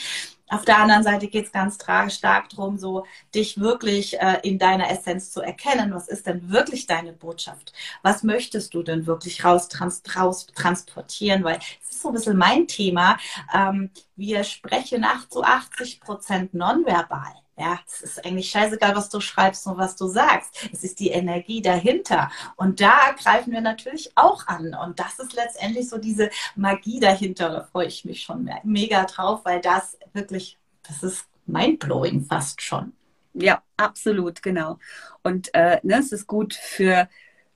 Auf 0.49 0.65
der 0.65 0.79
anderen 0.79 1.03
Seite 1.03 1.29
geht 1.29 1.47
es 1.47 1.53
ganz 1.53 1.79
stark 2.15 2.51
darum, 2.51 2.77
so 2.77 3.07
dich 3.35 3.59
wirklich 3.59 4.21
äh, 4.21 4.41
in 4.43 4.59
deiner 4.59 4.91
Essenz 4.91 5.31
zu 5.33 5.41
erkennen. 5.41 5.95
Was 5.95 6.09
ist 6.09 6.27
denn 6.27 6.51
wirklich 6.51 6.87
deine 6.87 7.13
Botschaft? 7.13 7.73
Was 8.03 8.23
möchtest 8.23 8.75
du 8.75 8.83
denn 8.83 9.07
wirklich 9.07 9.45
raus, 9.45 9.69
trans, 9.69 10.03
raus 10.17 10.47
transportieren? 10.55 11.45
Weil 11.45 11.59
es 11.83 11.91
ist 11.91 12.03
so 12.03 12.09
ein 12.09 12.15
bisschen 12.15 12.37
mein 12.37 12.69
Thema. 12.69 13.19
Ähm, 13.55 13.91
wir 14.17 14.45
sprechen 14.45 15.05
8 15.05 15.33
zu 15.33 15.43
80 15.43 16.01
Prozent 16.01 16.55
nonverbal. 16.55 17.44
Ja, 17.57 17.79
es 17.87 18.03
ist 18.03 18.25
eigentlich 18.25 18.51
scheißegal, 18.51 18.97
was 18.97 19.09
du 19.11 19.21
schreibst 19.21 19.67
und 19.69 19.79
was 19.79 19.95
du 19.95 20.09
sagst. 20.09 20.69
Es 20.73 20.83
ist 20.83 20.99
die 20.99 21.11
Energie 21.11 21.63
dahinter. 21.63 22.31
Und 22.57 22.81
da 22.81 23.13
greifen 23.23 23.53
wir 23.53 23.61
natürlich 23.61 24.11
auch 24.17 24.47
an. 24.49 24.75
Und 24.75 24.99
das 24.99 25.21
ist 25.21 25.35
letztendlich 25.35 25.89
so 25.89 25.99
diese 25.99 26.31
Magie 26.57 26.99
dahinter. 26.99 27.51
Da 27.51 27.63
freue 27.63 27.87
ich 27.87 28.05
mich 28.05 28.23
schon 28.23 28.51
mega 28.65 29.05
drauf, 29.05 29.43
weil 29.45 29.61
das 29.61 29.97
wirklich, 30.13 30.59
das 30.83 31.05
ist 31.05 31.27
mindblowing 31.47 32.25
fast 32.25 32.61
schon. 32.61 32.93
Ja, 33.35 33.63
absolut, 33.77 34.43
genau. 34.43 34.79
Und 35.23 35.55
äh, 35.55 35.79
ne, 35.83 35.99
es 35.99 36.13
ist 36.13 36.27
gut 36.27 36.55
für 36.55 37.09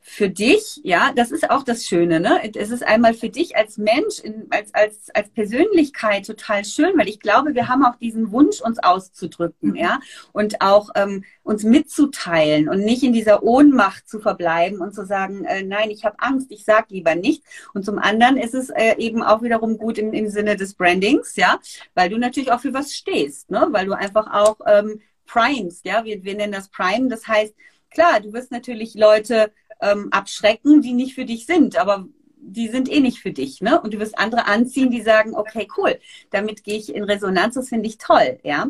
für 0.09 0.31
dich, 0.31 0.81
ja, 0.85 1.13
das 1.15 1.31
ist 1.31 1.51
auch 1.51 1.63
das 1.63 1.85
Schöne, 1.85 2.19
ne? 2.19 2.41
Es 2.57 2.71
ist 2.71 2.83
einmal 2.83 3.13
für 3.13 3.29
dich 3.29 3.57
als 3.57 3.77
Mensch, 3.77 4.23
als, 4.49 4.73
als, 4.73 5.11
als 5.15 5.29
Persönlichkeit 5.29 6.27
total 6.27 6.65
schön, 6.65 6.97
weil 6.97 7.09
ich 7.09 7.21
glaube, 7.21 7.55
wir 7.55 7.69
haben 7.69 7.85
auch 7.85 7.97
diesen 7.97 8.33
Wunsch, 8.33 8.63
uns 8.63 8.79
auszudrücken, 8.79 9.71
mhm. 9.71 9.77
ja, 9.77 10.01
und 10.33 10.63
auch 10.63 10.89
ähm, 10.95 11.25
uns 11.43 11.63
mitzuteilen 11.63 12.71
und 12.71 12.81
nicht 12.81 13.03
in 13.03 13.13
dieser 13.13 13.43
Ohnmacht 13.43 14.09
zu 14.09 14.19
verbleiben 14.19 14.81
und 14.81 14.95
zu 14.95 15.05
sagen, 15.05 15.45
äh, 15.45 15.63
nein, 15.63 15.91
ich 15.91 16.07
habe 16.07 16.17
Angst, 16.21 16.51
ich 16.51 16.65
sag 16.65 16.91
lieber 16.91 17.15
nicht. 17.15 17.45
Und 17.75 17.85
zum 17.85 17.99
anderen 17.99 18.39
ist 18.39 18.55
es 18.55 18.71
äh, 18.71 18.97
eben 18.97 19.23
auch 19.23 19.43
wiederum 19.43 19.77
gut 19.77 19.99
im, 19.99 20.15
im 20.15 20.31
Sinne 20.31 20.57
des 20.57 20.73
Brandings, 20.73 21.37
ja, 21.37 21.61
weil 21.95 22.09
du 22.09 22.17
natürlich 22.17 22.51
auch 22.51 22.61
für 22.61 22.73
was 22.73 22.95
stehst, 22.95 23.51
ne? 23.51 23.69
Weil 23.73 23.85
du 23.85 23.93
einfach 23.93 24.33
auch 24.33 24.57
ähm, 24.67 25.03
primest, 25.27 25.85
ja, 25.85 26.03
wir, 26.05 26.25
wir 26.25 26.35
nennen 26.35 26.53
das 26.55 26.71
Prime, 26.71 27.09
das 27.09 27.29
heißt, 27.29 27.55
klar, 27.91 28.21
du 28.21 28.33
wirst 28.33 28.51
natürlich 28.51 28.95
Leute 28.95 29.53
ähm, 29.81 30.09
abschrecken, 30.11 30.83
die 30.83 30.93
nicht 30.93 31.15
für 31.15 31.25
dich 31.25 31.47
sind, 31.47 31.77
aber 31.77 32.07
die 32.41 32.69
sind 32.69 32.91
eh 32.91 33.01
nicht 33.01 33.19
für 33.19 33.33
dich, 33.33 33.61
ne? 33.61 33.81
Und 33.81 33.95
du 33.95 33.99
wirst 33.99 34.19
andere 34.19 34.47
anziehen, 34.47 34.91
die 34.91 35.03
sagen, 35.03 35.35
okay, 35.35 35.69
cool, 35.77 35.99
damit 36.31 36.65
gehe 36.65 36.79
ich 36.79 36.95
in 36.95 37.05
Resonanz, 37.05 37.55
das 37.55 37.69
finde 37.69 37.89
ich 37.89 37.99
toll, 37.99 38.39
ja. 38.43 38.69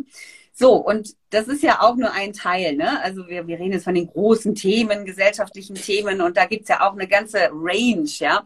So, 0.53 0.75
und 0.75 1.15
das 1.31 1.47
ist 1.47 1.63
ja 1.63 1.81
auch 1.83 1.95
nur 1.97 2.13
ein 2.13 2.33
Teil, 2.33 2.75
ne? 2.75 3.01
Also 3.03 3.29
wir, 3.29 3.47
wir 3.47 3.59
reden 3.59 3.73
jetzt 3.73 3.85
von 3.85 3.95
den 3.95 4.09
großen 4.09 4.55
Themen, 4.55 5.05
gesellschaftlichen 5.05 5.77
Themen 5.77 6.21
und 6.21 6.37
da 6.37 6.47
gibt's 6.47 6.69
ja 6.69 6.89
auch 6.89 6.95
eine 6.95 7.07
ganze 7.07 7.51
Range, 7.53 8.09
ja. 8.19 8.45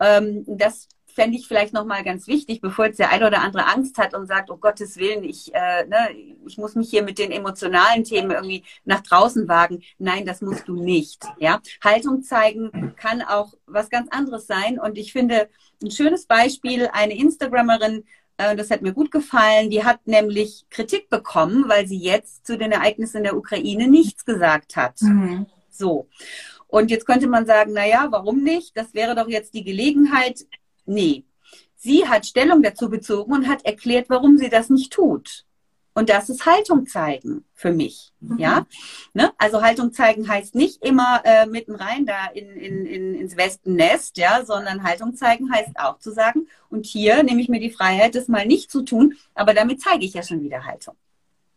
Ähm, 0.00 0.44
das 0.46 0.88
fände 1.14 1.36
ich 1.36 1.46
vielleicht 1.46 1.72
nochmal 1.72 2.04
ganz 2.04 2.26
wichtig, 2.26 2.60
bevor 2.60 2.86
jetzt 2.86 2.98
der 2.98 3.10
eine 3.10 3.26
oder 3.26 3.42
andere 3.42 3.66
Angst 3.66 3.98
hat 3.98 4.14
und 4.14 4.26
sagt, 4.26 4.50
oh 4.50 4.56
Gottes 4.56 4.96
Willen, 4.96 5.24
ich, 5.24 5.54
äh, 5.54 5.86
ne, 5.86 6.10
ich 6.46 6.58
muss 6.58 6.74
mich 6.74 6.90
hier 6.90 7.02
mit 7.02 7.18
den 7.18 7.30
emotionalen 7.30 8.04
Themen 8.04 8.30
irgendwie 8.30 8.64
nach 8.84 9.00
draußen 9.00 9.48
wagen. 9.48 9.82
Nein, 9.98 10.26
das 10.26 10.40
musst 10.40 10.68
du 10.68 10.82
nicht. 10.82 11.24
Ja? 11.38 11.60
Haltung 11.82 12.22
zeigen 12.22 12.94
kann 12.96 13.22
auch 13.22 13.54
was 13.66 13.90
ganz 13.90 14.08
anderes 14.10 14.46
sein. 14.46 14.78
Und 14.78 14.98
ich 14.98 15.12
finde 15.12 15.48
ein 15.82 15.90
schönes 15.90 16.26
Beispiel, 16.26 16.88
eine 16.92 17.16
Instagrammerin, 17.16 18.04
äh, 18.36 18.56
das 18.56 18.70
hat 18.70 18.82
mir 18.82 18.92
gut 18.92 19.10
gefallen, 19.10 19.70
die 19.70 19.84
hat 19.84 20.06
nämlich 20.06 20.66
Kritik 20.70 21.08
bekommen, 21.08 21.68
weil 21.68 21.86
sie 21.86 21.98
jetzt 21.98 22.46
zu 22.46 22.58
den 22.58 22.72
Ereignissen 22.72 23.18
in 23.18 23.24
der 23.24 23.36
Ukraine 23.36 23.88
nichts 23.88 24.24
gesagt 24.24 24.76
hat. 24.76 25.00
Mhm. 25.02 25.46
So. 25.70 26.08
Und 26.72 26.90
jetzt 26.90 27.06
könnte 27.06 27.26
man 27.26 27.44
sagen, 27.44 27.72
na 27.74 27.86
ja, 27.86 28.08
warum 28.10 28.42
nicht? 28.42 28.76
Das 28.76 28.94
wäre 28.94 29.14
doch 29.14 29.28
jetzt 29.28 29.52
die 29.52 29.62
Gelegenheit, 29.62 30.46
Nee. 30.86 31.24
Sie 31.76 32.06
hat 32.06 32.26
Stellung 32.26 32.62
dazu 32.62 32.88
bezogen 32.88 33.32
und 33.32 33.48
hat 33.48 33.64
erklärt, 33.64 34.08
warum 34.08 34.38
sie 34.38 34.48
das 34.48 34.70
nicht 34.70 34.92
tut. 34.92 35.44
Und 35.94 36.08
das 36.08 36.30
ist 36.30 36.46
Haltung 36.46 36.86
zeigen 36.86 37.44
für 37.54 37.70
mich. 37.70 38.12
Mhm. 38.20 38.38
Ja, 38.38 38.66
ne? 39.12 39.32
also 39.36 39.62
Haltung 39.62 39.92
zeigen 39.92 40.26
heißt 40.26 40.54
nicht 40.54 40.82
immer 40.82 41.20
äh, 41.24 41.44
mitten 41.46 41.74
rein 41.74 42.06
da 42.06 42.26
in, 42.32 42.50
in, 42.56 42.86
in, 42.86 43.14
ins 43.14 43.36
Wespennest, 43.36 44.16
ja, 44.16 44.44
sondern 44.44 44.84
Haltung 44.84 45.14
zeigen 45.16 45.52
heißt 45.52 45.78
auch 45.78 45.98
zu 45.98 46.12
sagen, 46.12 46.46
und 46.70 46.86
hier 46.86 47.22
nehme 47.22 47.42
ich 47.42 47.48
mir 47.48 47.60
die 47.60 47.70
Freiheit, 47.70 48.14
das 48.14 48.28
mal 48.28 48.46
nicht 48.46 48.70
zu 48.70 48.82
tun, 48.82 49.14
aber 49.34 49.52
damit 49.52 49.82
zeige 49.82 50.06
ich 50.06 50.14
ja 50.14 50.22
schon 50.22 50.42
wieder 50.42 50.64
Haltung. 50.64 50.94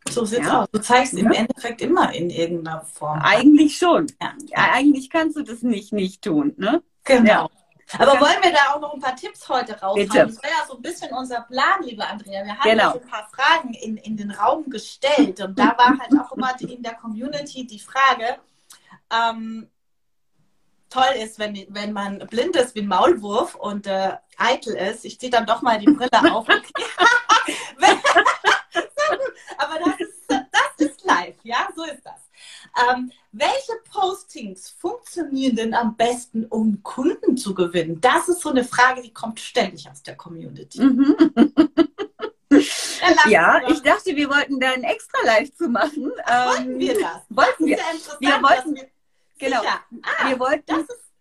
So 0.09 0.25
sieht's 0.25 0.45
ja. 0.45 0.63
aus. 0.63 0.67
Du 0.71 0.79
zeigst 0.81 1.13
ja. 1.13 1.19
im 1.19 1.31
Endeffekt 1.31 1.81
immer 1.81 2.13
in 2.13 2.29
irgendeiner 2.29 2.81
Form. 2.81 3.19
Eigentlich 3.21 3.77
schon. 3.77 4.07
Ja. 4.21 4.33
Eigentlich 4.53 5.09
kannst 5.09 5.37
du 5.37 5.43
das 5.43 5.61
nicht 5.61 5.93
nicht 5.93 6.21
tun, 6.21 6.53
ne? 6.57 6.83
Genau. 7.05 7.49
Aber 7.93 8.19
wollen 8.19 8.41
wir 8.41 8.51
da 8.51 8.73
auch 8.73 8.79
noch 8.79 8.93
ein 8.93 8.99
paar 8.99 9.15
Tipps 9.15 9.47
heute 9.47 9.73
raushauen? 9.73 10.07
Bitte. 10.07 10.25
Das 10.25 10.43
wäre 10.43 10.53
ja 10.53 10.65
so 10.67 10.75
ein 10.75 10.81
bisschen 10.81 11.13
unser 11.13 11.41
Plan, 11.41 11.83
liebe 11.83 12.05
Andrea. 12.05 12.43
Wir 12.43 12.57
haben 12.57 12.69
genau. 12.69 12.93
so 12.93 12.99
ein 12.99 13.07
paar 13.07 13.29
Fragen 13.31 13.73
in, 13.73 13.97
in 13.97 14.17
den 14.17 14.31
Raum 14.31 14.69
gestellt 14.69 15.39
und 15.41 15.57
da 15.57 15.77
war 15.77 15.97
halt 15.99 16.11
auch 16.19 16.31
immer 16.31 16.59
in 16.59 16.81
der 16.81 16.95
Community 16.95 17.67
die 17.67 17.79
Frage, 17.79 18.39
ähm, 19.11 19.69
toll 20.89 21.13
ist, 21.21 21.37
wenn, 21.39 21.65
wenn 21.69 21.93
man 21.93 22.19
blind 22.27 22.55
ist 22.55 22.75
wie 22.75 22.81
ein 22.81 22.87
Maulwurf 22.87 23.55
und 23.55 23.85
äh, 23.87 24.13
eitel 24.37 24.75
ist. 24.75 25.05
Ich 25.05 25.19
ziehe 25.19 25.31
dann 25.31 25.45
doch 25.45 25.61
mal 25.61 25.77
die 25.79 25.85
Brille 25.85 26.33
auf. 26.33 26.47
Aber 29.57 29.79
das 29.85 29.99
ist, 29.99 30.23
das 30.27 30.71
ist 30.77 31.03
live, 31.03 31.35
ja, 31.43 31.67
so 31.75 31.83
ist 31.83 32.03
das. 32.03 32.24
Ähm, 32.77 33.11
welche 33.31 33.73
Postings 33.91 34.69
funktionieren 34.69 35.55
denn 35.55 35.73
am 35.73 35.95
besten, 35.95 36.45
um 36.45 36.81
Kunden 36.83 37.37
zu 37.37 37.53
gewinnen? 37.53 37.99
Das 38.01 38.29
ist 38.29 38.41
so 38.41 38.49
eine 38.49 38.63
Frage, 38.63 39.01
die 39.01 39.13
kommt 39.13 39.39
ständig 39.39 39.89
aus 39.89 40.03
der 40.03 40.15
Community. 40.15 40.81
Mhm. 40.81 41.15
ja, 43.27 43.61
ich 43.67 43.81
dachte, 43.81 44.15
wir 44.15 44.29
wollten 44.29 44.59
da 44.59 44.71
ein 44.71 44.83
extra 44.83 45.17
Live 45.25 45.53
zu 45.55 45.67
machen. 45.67 46.11
Wollten 46.11 46.71
ähm, 46.71 46.79
wir 46.79 46.99
das? 46.99 47.21
Wollten 47.29 47.65
wir. 47.65 47.77
wir 48.19 48.41
wollten, 48.41 48.75
wir, 48.75 48.87
genau. 49.37 49.61
Ah, 49.61 50.29
wir 50.29 50.39
wollten, 50.39 50.63
das 50.65 50.81
ist, 50.81 51.11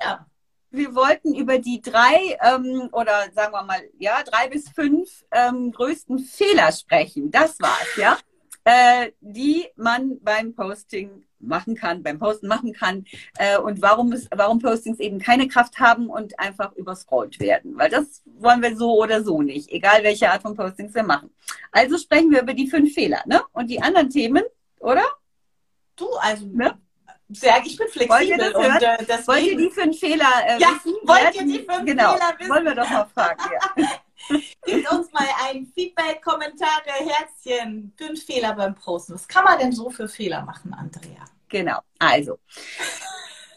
ja. 0.00 0.26
wir 0.70 0.94
wollten 0.94 1.34
über 1.34 1.58
die 1.58 1.80
drei 1.80 2.38
ähm, 2.42 2.88
oder 2.92 3.30
sagen 3.34 3.52
wir 3.52 3.64
mal, 3.64 3.82
ja, 3.98 4.22
drei 4.22 4.48
bis 4.48 4.68
fünf 4.68 5.24
ähm, 5.30 5.72
größten 5.72 6.18
Fehler 6.20 6.72
sprechen. 6.72 7.30
Das 7.30 7.60
war's, 7.60 7.96
ja. 7.96 8.18
Äh, 8.64 9.12
die 9.20 9.66
man 9.76 10.20
beim 10.20 10.54
Posting 10.54 11.24
machen 11.38 11.74
kann, 11.74 12.02
beim 12.02 12.18
Posten 12.18 12.46
machen 12.46 12.74
kann 12.74 13.06
äh, 13.38 13.56
und 13.56 13.80
warum, 13.80 14.12
es, 14.12 14.28
warum 14.34 14.58
Postings 14.58 14.98
eben 14.98 15.18
keine 15.18 15.48
Kraft 15.48 15.80
haben 15.80 16.10
und 16.10 16.38
einfach 16.38 16.72
überscrollt 16.74 17.40
werden. 17.40 17.78
Weil 17.78 17.88
das 17.88 18.22
wollen 18.26 18.60
wir 18.60 18.76
so 18.76 19.00
oder 19.00 19.24
so 19.24 19.40
nicht, 19.40 19.70
egal 19.70 20.02
welche 20.02 20.30
Art 20.30 20.42
von 20.42 20.54
Postings 20.54 20.94
wir 20.94 21.02
machen. 21.02 21.30
Also 21.72 21.96
sprechen 21.96 22.30
wir 22.30 22.42
über 22.42 22.52
die 22.52 22.68
fünf 22.68 22.92
Fehler, 22.92 23.22
ne? 23.26 23.42
Und 23.52 23.68
die 23.70 23.80
anderen 23.80 24.10
Themen, 24.10 24.42
oder? 24.78 25.04
Du, 25.96 26.06
also 26.20 26.46
ne? 26.46 26.78
sehr, 27.30 27.62
ich 27.64 27.76
bin 27.76 27.88
flexibel. 27.88 28.08
Wollt 28.10 28.28
ihr? 28.28 28.56
Und, 28.56 29.08
äh, 29.08 29.26
wollt 29.26 29.42
ihr 29.42 29.56
die 29.56 29.70
fünf 29.70 29.98
Fehler 29.98 30.30
äh, 30.46 30.60
ja, 30.60 30.68
wissen? 30.68 30.94
Wollt 31.04 31.34
ihr 31.34 31.44
die 31.44 31.66
fünf 31.66 31.84
genau. 31.86 32.12
Fehler 32.12 32.34
wissen? 32.38 32.50
Wollen 32.50 32.64
wir 32.64 32.74
doch 32.74 32.90
mal 32.90 33.06
fragen, 33.14 33.40
ja. 33.76 33.86
Gebt 35.50 35.56
uns 35.56 35.56
mal 35.56 35.56
ein 35.56 35.66
Feedback, 35.74 36.22
Kommentare, 36.22 36.90
Herzchen. 37.06 37.92
Fünf 37.96 38.24
Fehler 38.24 38.54
beim 38.54 38.74
Posten. 38.74 39.14
Was 39.14 39.28
kann 39.28 39.44
man 39.44 39.58
denn 39.58 39.72
so 39.72 39.90
für 39.90 40.08
Fehler 40.08 40.44
machen, 40.44 40.74
Andrea? 40.74 41.24
Genau, 41.48 41.80
also. 41.98 42.38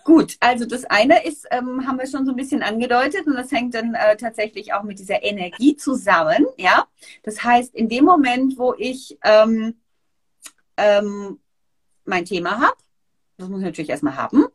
Gut, 0.04 0.36
also 0.42 0.66
das 0.66 0.84
eine 0.86 1.26
ist, 1.26 1.48
ähm, 1.52 1.88
haben 1.88 1.98
wir 1.98 2.08
schon 2.08 2.26
so 2.26 2.32
ein 2.32 2.36
bisschen 2.36 2.62
angedeutet 2.62 3.26
und 3.26 3.36
das 3.36 3.52
hängt 3.52 3.74
dann 3.74 3.94
äh, 3.94 4.18
tatsächlich 4.18 4.74
auch 4.74 4.84
mit 4.84 5.00
dieser 5.00 5.24
Energie 5.24 5.78
zusammen, 5.78 6.46
ja. 6.58 6.88
Das 7.24 7.44
heißt, 7.44 7.74
in 7.74 7.88
dem 7.88 8.04
Moment, 8.04 8.58
wo 8.58 8.74
ich 8.78 9.18
ähm, 9.24 9.76
ähm, 10.76 11.40
mein 12.04 12.26
Thema 12.26 12.60
habe, 12.60 12.76
das 13.38 13.48
muss 13.48 13.60
ich 13.60 13.66
natürlich 13.66 13.90
erstmal 13.90 14.18
haben, 14.18 14.46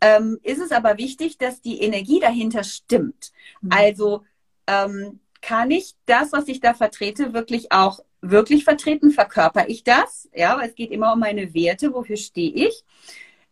ähm, 0.00 0.38
ist 0.44 0.60
es 0.60 0.70
aber 0.70 0.96
wichtig, 0.96 1.38
dass 1.38 1.60
die 1.60 1.80
Energie 1.80 2.20
dahinter 2.20 2.62
stimmt. 2.62 3.32
Mhm. 3.62 3.72
Also 3.72 4.24
ähm, 4.68 5.18
kann 5.44 5.70
ich 5.70 5.94
das, 6.06 6.32
was 6.32 6.48
ich 6.48 6.60
da 6.60 6.72
vertrete, 6.72 7.34
wirklich 7.34 7.70
auch 7.70 8.00
wirklich 8.22 8.64
vertreten? 8.64 9.10
Verkörper 9.10 9.68
ich 9.68 9.84
das? 9.84 10.28
Ja, 10.34 10.56
weil 10.56 10.70
es 10.70 10.74
geht 10.74 10.90
immer 10.90 11.12
um 11.12 11.20
meine 11.20 11.52
Werte, 11.52 11.92
wofür 11.92 12.16
stehe 12.16 12.68
ich? 12.68 12.82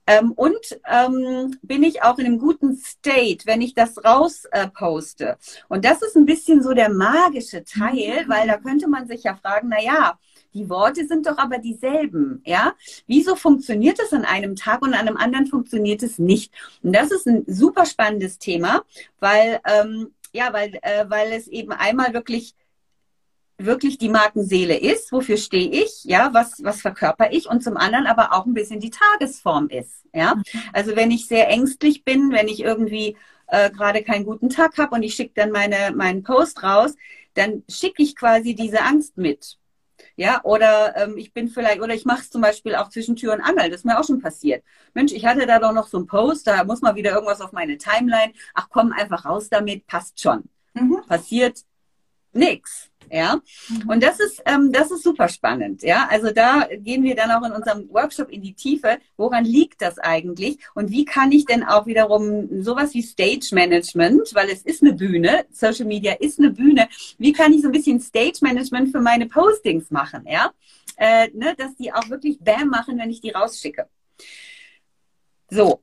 Ähm, 0.06 0.32
und 0.32 0.80
ähm, 0.90 1.58
bin 1.62 1.82
ich 1.82 2.02
auch 2.02 2.18
in 2.18 2.26
einem 2.26 2.38
guten 2.38 2.76
State, 2.76 3.46
wenn 3.46 3.60
ich 3.60 3.74
das 3.74 4.02
raus 4.04 4.46
äh, 4.52 4.68
poste? 4.68 5.36
Und 5.68 5.84
das 5.84 6.00
ist 6.02 6.16
ein 6.16 6.24
bisschen 6.24 6.62
so 6.62 6.72
der 6.72 6.88
magische 6.88 7.62
Teil, 7.62 8.24
mhm. 8.24 8.28
weil 8.28 8.48
da 8.48 8.56
könnte 8.56 8.88
man 8.88 9.06
sich 9.06 9.24
ja 9.24 9.36
fragen, 9.36 9.68
na 9.70 9.80
ja, 9.80 10.18
die 10.54 10.68
Worte 10.70 11.06
sind 11.06 11.26
doch 11.26 11.38
aber 11.38 11.58
dieselben, 11.58 12.42
ja? 12.44 12.74
Wieso 13.06 13.36
funktioniert 13.36 13.98
es 14.00 14.12
an 14.12 14.24
einem 14.24 14.56
Tag 14.56 14.82
und 14.82 14.94
an 14.94 15.06
einem 15.06 15.16
anderen 15.18 15.46
funktioniert 15.46 16.02
es 16.02 16.18
nicht? 16.18 16.52
Und 16.82 16.94
das 16.94 17.10
ist 17.10 17.26
ein 17.26 17.44
super 17.46 17.86
spannendes 17.86 18.38
Thema, 18.38 18.82
weil 19.20 19.60
ähm, 19.64 20.12
ja, 20.32 20.52
weil, 20.52 20.78
äh, 20.82 21.04
weil 21.08 21.32
es 21.32 21.48
eben 21.48 21.72
einmal 21.72 22.14
wirklich 22.14 22.54
wirklich 23.58 23.98
die 23.98 24.08
Markenseele 24.08 24.76
ist, 24.76 25.12
wofür 25.12 25.36
stehe 25.36 25.70
ich, 25.70 26.04
ja, 26.04 26.30
was, 26.32 26.64
was 26.64 26.80
verkörper 26.80 27.32
ich 27.32 27.48
und 27.48 27.62
zum 27.62 27.76
anderen 27.76 28.06
aber 28.06 28.32
auch 28.32 28.46
ein 28.46 28.54
bisschen 28.54 28.80
die 28.80 28.90
Tagesform 28.90 29.68
ist, 29.68 30.04
ja. 30.12 30.34
Mhm. 30.34 30.42
Also 30.72 30.96
wenn 30.96 31.10
ich 31.10 31.26
sehr 31.26 31.48
ängstlich 31.48 32.04
bin, 32.04 32.32
wenn 32.32 32.48
ich 32.48 32.60
irgendwie 32.60 33.16
äh, 33.48 33.70
gerade 33.70 34.02
keinen 34.02 34.24
guten 34.24 34.48
Tag 34.48 34.78
habe 34.78 34.94
und 34.94 35.02
ich 35.02 35.14
schicke 35.14 35.32
dann 35.34 35.50
meine, 35.50 35.92
meinen 35.94 36.22
Post 36.22 36.62
raus, 36.62 36.94
dann 37.34 37.62
schicke 37.68 38.02
ich 38.02 38.16
quasi 38.16 38.54
diese 38.54 38.82
Angst 38.82 39.16
mit. 39.16 39.58
Ja, 40.16 40.40
oder 40.44 40.96
ähm, 40.96 41.16
ich 41.16 41.32
bin 41.32 41.48
vielleicht, 41.48 41.80
oder 41.80 41.94
ich 41.94 42.04
mache 42.04 42.20
es 42.20 42.30
zum 42.30 42.42
Beispiel 42.42 42.74
auch 42.74 42.88
zwischen 42.88 43.16
Tür 43.16 43.32
und 43.32 43.40
Angel, 43.40 43.70
das 43.70 43.80
ist 43.80 43.84
mir 43.84 43.98
auch 43.98 44.04
schon 44.06 44.20
passiert. 44.20 44.64
Mensch, 44.94 45.12
ich 45.12 45.26
hatte 45.26 45.46
da 45.46 45.58
doch 45.58 45.72
noch 45.72 45.88
so 45.88 45.98
einen 45.98 46.06
Post, 46.06 46.46
da 46.46 46.64
muss 46.64 46.82
mal 46.82 46.94
wieder 46.94 47.12
irgendwas 47.12 47.40
auf 47.40 47.52
meine 47.52 47.78
Timeline. 47.78 48.32
Ach 48.54 48.68
komm, 48.70 48.92
einfach 48.92 49.24
raus 49.24 49.48
damit, 49.48 49.86
passt 49.86 50.20
schon. 50.20 50.44
Mhm. 50.74 51.02
Passiert 51.06 51.60
nix. 52.32 52.91
Ja, 53.10 53.40
mhm. 53.68 53.88
und 53.88 54.02
das 54.02 54.20
ist, 54.20 54.42
ähm, 54.46 54.72
das 54.72 54.90
ist 54.90 55.02
super 55.02 55.28
spannend. 55.28 55.82
Ja, 55.82 56.08
also 56.10 56.30
da 56.30 56.68
gehen 56.72 57.02
wir 57.02 57.14
dann 57.14 57.30
auch 57.30 57.46
in 57.46 57.52
unserem 57.52 57.88
Workshop 57.90 58.30
in 58.30 58.42
die 58.42 58.54
Tiefe. 58.54 58.98
Woran 59.16 59.44
liegt 59.44 59.82
das 59.82 59.98
eigentlich? 59.98 60.58
Und 60.74 60.90
wie 60.90 61.04
kann 61.04 61.32
ich 61.32 61.44
denn 61.44 61.62
auch 61.62 61.86
wiederum 61.86 62.62
sowas 62.62 62.94
wie 62.94 63.02
Stage 63.02 63.48
Management, 63.52 64.34
weil 64.34 64.48
es 64.48 64.62
ist 64.62 64.82
eine 64.82 64.92
Bühne, 64.92 65.44
Social 65.50 65.86
Media 65.86 66.12
ist 66.14 66.38
eine 66.38 66.50
Bühne. 66.50 66.88
Wie 67.18 67.32
kann 67.32 67.52
ich 67.52 67.62
so 67.62 67.68
ein 67.68 67.72
bisschen 67.72 68.00
Stage 68.00 68.38
Management 68.40 68.90
für 68.90 69.00
meine 69.00 69.26
Postings 69.26 69.90
machen? 69.90 70.24
Ja, 70.26 70.52
äh, 70.96 71.28
ne, 71.32 71.54
dass 71.56 71.74
die 71.76 71.92
auch 71.92 72.08
wirklich 72.08 72.38
Bam 72.40 72.68
machen, 72.68 72.98
wenn 72.98 73.10
ich 73.10 73.20
die 73.20 73.30
rausschicke. 73.30 73.88
So, 75.50 75.82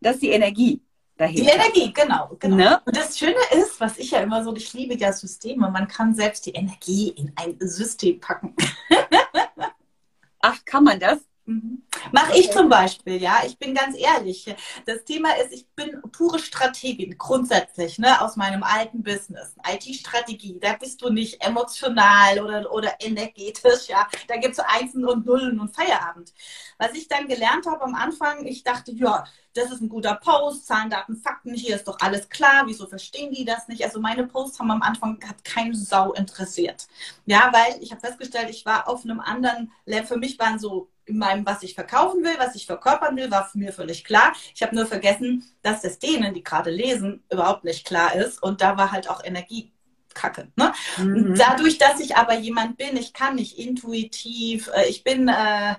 das 0.00 0.14
ist 0.14 0.22
die 0.22 0.30
Energie 0.30 0.80
dahinter. 1.16 1.42
Die 1.42 1.48
Energie, 1.48 1.92
genau. 1.92 2.36
genau. 2.38 2.56
Ne? 2.56 2.80
Und 2.84 2.96
das 2.96 3.18
Schöne 3.18 3.38
ist, 3.52 3.80
was 3.80 3.98
ich 3.98 4.10
ja 4.10 4.20
immer 4.20 4.42
so, 4.42 4.54
ich 4.54 4.72
liebe 4.72 4.96
ja 4.96 5.12
Systeme, 5.12 5.70
man 5.70 5.88
kann 5.88 6.14
selbst 6.14 6.46
die 6.46 6.52
Energie 6.52 7.10
in 7.10 7.32
ein 7.36 7.56
System 7.60 8.20
packen. 8.20 8.54
Ach, 10.40 10.64
kann 10.64 10.84
man 10.84 11.00
das? 11.00 11.18
Mhm. 11.46 11.82
Mache 12.10 12.38
ich 12.38 12.50
zum 12.50 12.70
Beispiel, 12.70 13.20
ja. 13.20 13.42
Ich 13.46 13.58
bin 13.58 13.74
ganz 13.74 13.96
ehrlich. 13.98 14.46
Das 14.86 15.04
Thema 15.04 15.30
ist, 15.36 15.52
ich 15.52 15.68
bin 15.74 16.00
pure 16.10 16.38
Strategin, 16.38 17.16
grundsätzlich, 17.18 17.98
ne, 17.98 18.20
aus 18.22 18.36
meinem 18.36 18.62
alten 18.62 19.02
Business. 19.02 19.54
IT-Strategie, 19.70 20.58
da 20.58 20.72
bist 20.74 21.02
du 21.02 21.10
nicht 21.10 21.44
emotional 21.44 22.40
oder, 22.40 22.72
oder 22.72 22.94
energetisch, 23.00 23.88
ja. 23.88 24.08
Da 24.26 24.36
gibt 24.36 24.54
es 24.54 24.58
Einsen 24.60 25.04
und 25.04 25.26
Nullen 25.26 25.60
und 25.60 25.74
Feierabend. 25.74 26.32
Was 26.78 26.92
ich 26.94 27.08
dann 27.08 27.28
gelernt 27.28 27.66
habe 27.66 27.82
am 27.82 27.94
Anfang, 27.94 28.46
ich 28.46 28.64
dachte, 28.64 28.92
ja, 28.92 29.24
das 29.52 29.70
ist 29.70 29.82
ein 29.82 29.88
guter 29.90 30.14
Post, 30.16 30.66
Zahlen, 30.66 30.90
Daten, 30.90 31.16
Fakten, 31.16 31.54
hier 31.54 31.76
ist 31.76 31.86
doch 31.86 31.98
alles 32.00 32.28
klar, 32.28 32.64
wieso 32.66 32.86
verstehen 32.86 33.32
die 33.32 33.44
das 33.44 33.68
nicht? 33.68 33.84
Also 33.84 34.00
meine 34.00 34.26
Posts 34.26 34.58
haben 34.60 34.70
am 34.70 34.82
Anfang 34.82 35.18
hat 35.28 35.44
kein 35.44 35.74
Sau 35.74 36.12
interessiert. 36.12 36.88
Ja, 37.26 37.52
weil 37.52 37.82
ich 37.82 37.90
habe 37.92 38.00
festgestellt, 38.00 38.50
ich 38.50 38.64
war 38.66 38.88
auf 38.88 39.04
einem 39.04 39.20
anderen 39.20 39.70
Level. 39.86 40.06
Für 40.06 40.16
mich 40.18 40.38
waren 40.38 40.58
so 40.58 40.88
in 41.06 41.18
meinem, 41.18 41.44
was 41.44 41.62
ich 41.62 41.74
verkaufen 41.74 42.22
will, 42.24 42.34
was 42.38 42.54
ich 42.54 42.66
verkörpern 42.66 43.16
will, 43.16 43.30
war 43.30 43.46
für 43.46 43.58
mir 43.58 43.72
völlig 43.72 44.04
klar. 44.04 44.32
Ich 44.54 44.62
habe 44.62 44.74
nur 44.74 44.86
vergessen, 44.86 45.44
dass 45.62 45.82
das 45.82 45.98
denen, 45.98 46.34
die 46.34 46.42
gerade 46.42 46.70
lesen, 46.70 47.22
überhaupt 47.30 47.64
nicht 47.64 47.86
klar 47.86 48.14
ist. 48.14 48.42
Und 48.42 48.60
da 48.60 48.76
war 48.76 48.92
halt 48.92 49.08
auch 49.08 49.22
Energie 49.24 49.74
Kacke. 50.14 50.48
Ne? 50.56 50.72
Mhm. 50.96 51.34
Dadurch, 51.36 51.78
dass 51.78 52.00
ich 52.00 52.16
aber 52.16 52.34
jemand 52.34 52.78
bin, 52.78 52.96
ich 52.96 53.12
kann 53.12 53.34
nicht 53.34 53.58
intuitiv, 53.58 54.70
äh, 54.74 54.86
ich 54.88 55.04
bin 55.04 55.28
äh, 55.28 55.74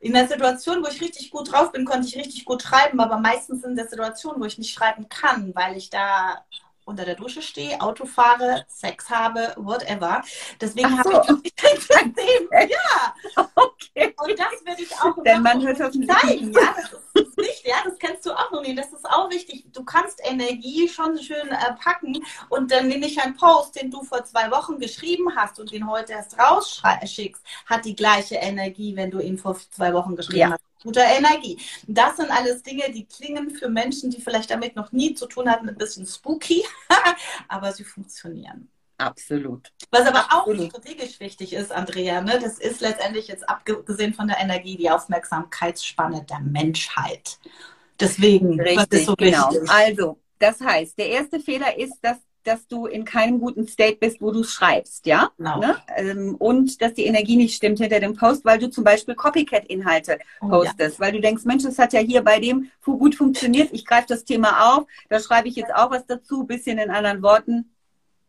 in 0.00 0.12
der 0.12 0.28
Situation, 0.28 0.82
wo 0.84 0.88
ich 0.88 1.00
richtig 1.00 1.30
gut 1.30 1.50
drauf 1.50 1.72
bin, 1.72 1.84
konnte 1.84 2.06
ich 2.06 2.16
richtig 2.16 2.44
gut 2.44 2.62
schreiben, 2.62 3.00
aber 3.00 3.18
meistens 3.18 3.64
in 3.64 3.74
der 3.74 3.88
Situation, 3.88 4.36
wo 4.38 4.44
ich 4.44 4.58
nicht 4.58 4.72
schreiben 4.72 5.08
kann, 5.08 5.54
weil 5.54 5.76
ich 5.76 5.90
da 5.90 6.44
unter 6.88 7.04
der 7.04 7.14
Dusche 7.14 7.42
stehe, 7.42 7.80
Auto 7.80 8.06
fahre, 8.06 8.64
Sex 8.66 9.10
habe, 9.10 9.52
whatever. 9.56 10.22
Deswegen 10.60 10.88
so. 11.04 11.12
habe 11.12 11.40
ich 11.42 11.54
kein 11.54 11.76
System. 11.80 12.14
Ja. 12.68 13.14
Okay. 13.54 14.14
Und 14.18 14.38
das 14.38 14.64
will 14.64 14.84
ich 14.84 14.92
auch 15.00 15.22
Denn 15.22 15.42
man 15.42 15.64
hört 15.64 15.80
auf 15.80 15.92
zeigen. 15.92 16.52
Ja, 16.52 16.74
das 16.74 17.24
ist 17.24 17.38
nicht, 17.38 17.66
ja, 17.66 17.76
das 17.84 17.98
kennst 17.98 18.26
du 18.26 18.32
auch 18.32 18.50
noch 18.50 18.62
nicht. 18.62 18.78
Das 18.78 18.92
ist 18.92 19.08
auch 19.08 19.30
wichtig. 19.30 19.64
Du 19.72 19.84
kannst 19.84 20.20
Energie 20.24 20.88
schon 20.88 21.18
schön 21.18 21.48
äh, 21.48 21.74
packen 21.82 22.18
und 22.48 22.70
dann 22.70 22.88
nehme 22.88 23.06
ich 23.06 23.20
einen 23.20 23.36
Post, 23.36 23.80
den 23.80 23.90
du 23.90 24.02
vor 24.02 24.24
zwei 24.24 24.50
Wochen 24.50 24.78
geschrieben 24.78 25.34
hast 25.36 25.60
und 25.60 25.70
den 25.70 25.88
heute 25.88 26.12
erst 26.12 26.38
rausschickst, 26.38 27.42
hat 27.66 27.84
die 27.84 27.96
gleiche 27.96 28.36
Energie, 28.36 28.96
wenn 28.96 29.10
du 29.10 29.20
ihn 29.20 29.38
vor 29.38 29.56
zwei 29.56 29.92
Wochen 29.92 30.16
geschrieben 30.16 30.38
ja. 30.38 30.50
hast 30.50 30.67
guter 30.82 31.04
Energie. 31.04 31.58
Das 31.86 32.16
sind 32.16 32.30
alles 32.30 32.62
Dinge, 32.62 32.90
die 32.90 33.06
klingen 33.06 33.50
für 33.50 33.68
Menschen, 33.68 34.10
die 34.10 34.20
vielleicht 34.20 34.50
damit 34.50 34.76
noch 34.76 34.92
nie 34.92 35.14
zu 35.14 35.26
tun 35.26 35.50
hatten, 35.50 35.68
ein 35.68 35.76
bisschen 35.76 36.06
spooky, 36.06 36.64
aber 37.48 37.72
sie 37.72 37.84
funktionieren. 37.84 38.68
Absolut. 38.98 39.72
Was 39.92 40.06
aber 40.06 40.32
Absolut. 40.32 40.74
auch 40.74 40.80
strategisch 40.80 41.20
wichtig 41.20 41.52
ist, 41.52 41.70
Andrea, 41.70 42.20
ne, 42.20 42.40
das 42.42 42.58
ist 42.58 42.80
letztendlich 42.80 43.28
jetzt 43.28 43.48
abgesehen 43.48 44.12
von 44.12 44.26
der 44.26 44.40
Energie 44.40 44.76
die 44.76 44.90
Aufmerksamkeitsspanne 44.90 46.24
der 46.24 46.40
Menschheit. 46.40 47.38
Deswegen 48.00 48.60
Richtig, 48.60 48.92
ist 48.92 49.06
so 49.06 49.14
genau. 49.14 49.50
wichtig. 49.52 49.70
Also, 49.70 50.18
das 50.40 50.60
heißt, 50.60 50.98
der 50.98 51.10
erste 51.10 51.38
Fehler 51.38 51.78
ist, 51.78 51.98
dass 52.02 52.18
dass 52.48 52.66
du 52.66 52.86
in 52.86 53.04
keinem 53.04 53.40
guten 53.40 53.68
State 53.68 53.98
bist, 54.00 54.20
wo 54.20 54.30
du 54.32 54.42
schreibst, 54.42 55.06
ja? 55.06 55.30
Genau. 55.36 55.60
Ne? 55.60 55.76
Ähm, 55.96 56.34
und 56.36 56.80
dass 56.80 56.94
die 56.94 57.04
Energie 57.04 57.36
nicht 57.36 57.54
stimmt 57.54 57.78
hinter 57.78 58.00
dem 58.00 58.16
Post, 58.16 58.44
weil 58.44 58.58
du 58.58 58.70
zum 58.70 58.84
Beispiel 58.84 59.14
Copycat-Inhalte 59.14 60.18
oh, 60.40 60.48
postest, 60.48 60.98
ja. 60.98 61.04
weil 61.04 61.12
du 61.12 61.20
denkst, 61.20 61.44
Mensch, 61.44 61.64
das 61.64 61.78
hat 61.78 61.92
ja 61.92 62.00
hier 62.00 62.22
bei 62.22 62.40
dem 62.40 62.70
gut 62.84 63.14
funktioniert, 63.14 63.68
ich 63.72 63.84
greife 63.84 64.06
das 64.08 64.24
Thema 64.24 64.74
auf, 64.74 64.86
da 65.10 65.20
schreibe 65.20 65.48
ich 65.48 65.56
jetzt 65.56 65.74
auch 65.74 65.90
was 65.90 66.06
dazu, 66.06 66.44
bisschen 66.44 66.78
in 66.78 66.90
anderen 66.90 67.22
Worten, 67.22 67.70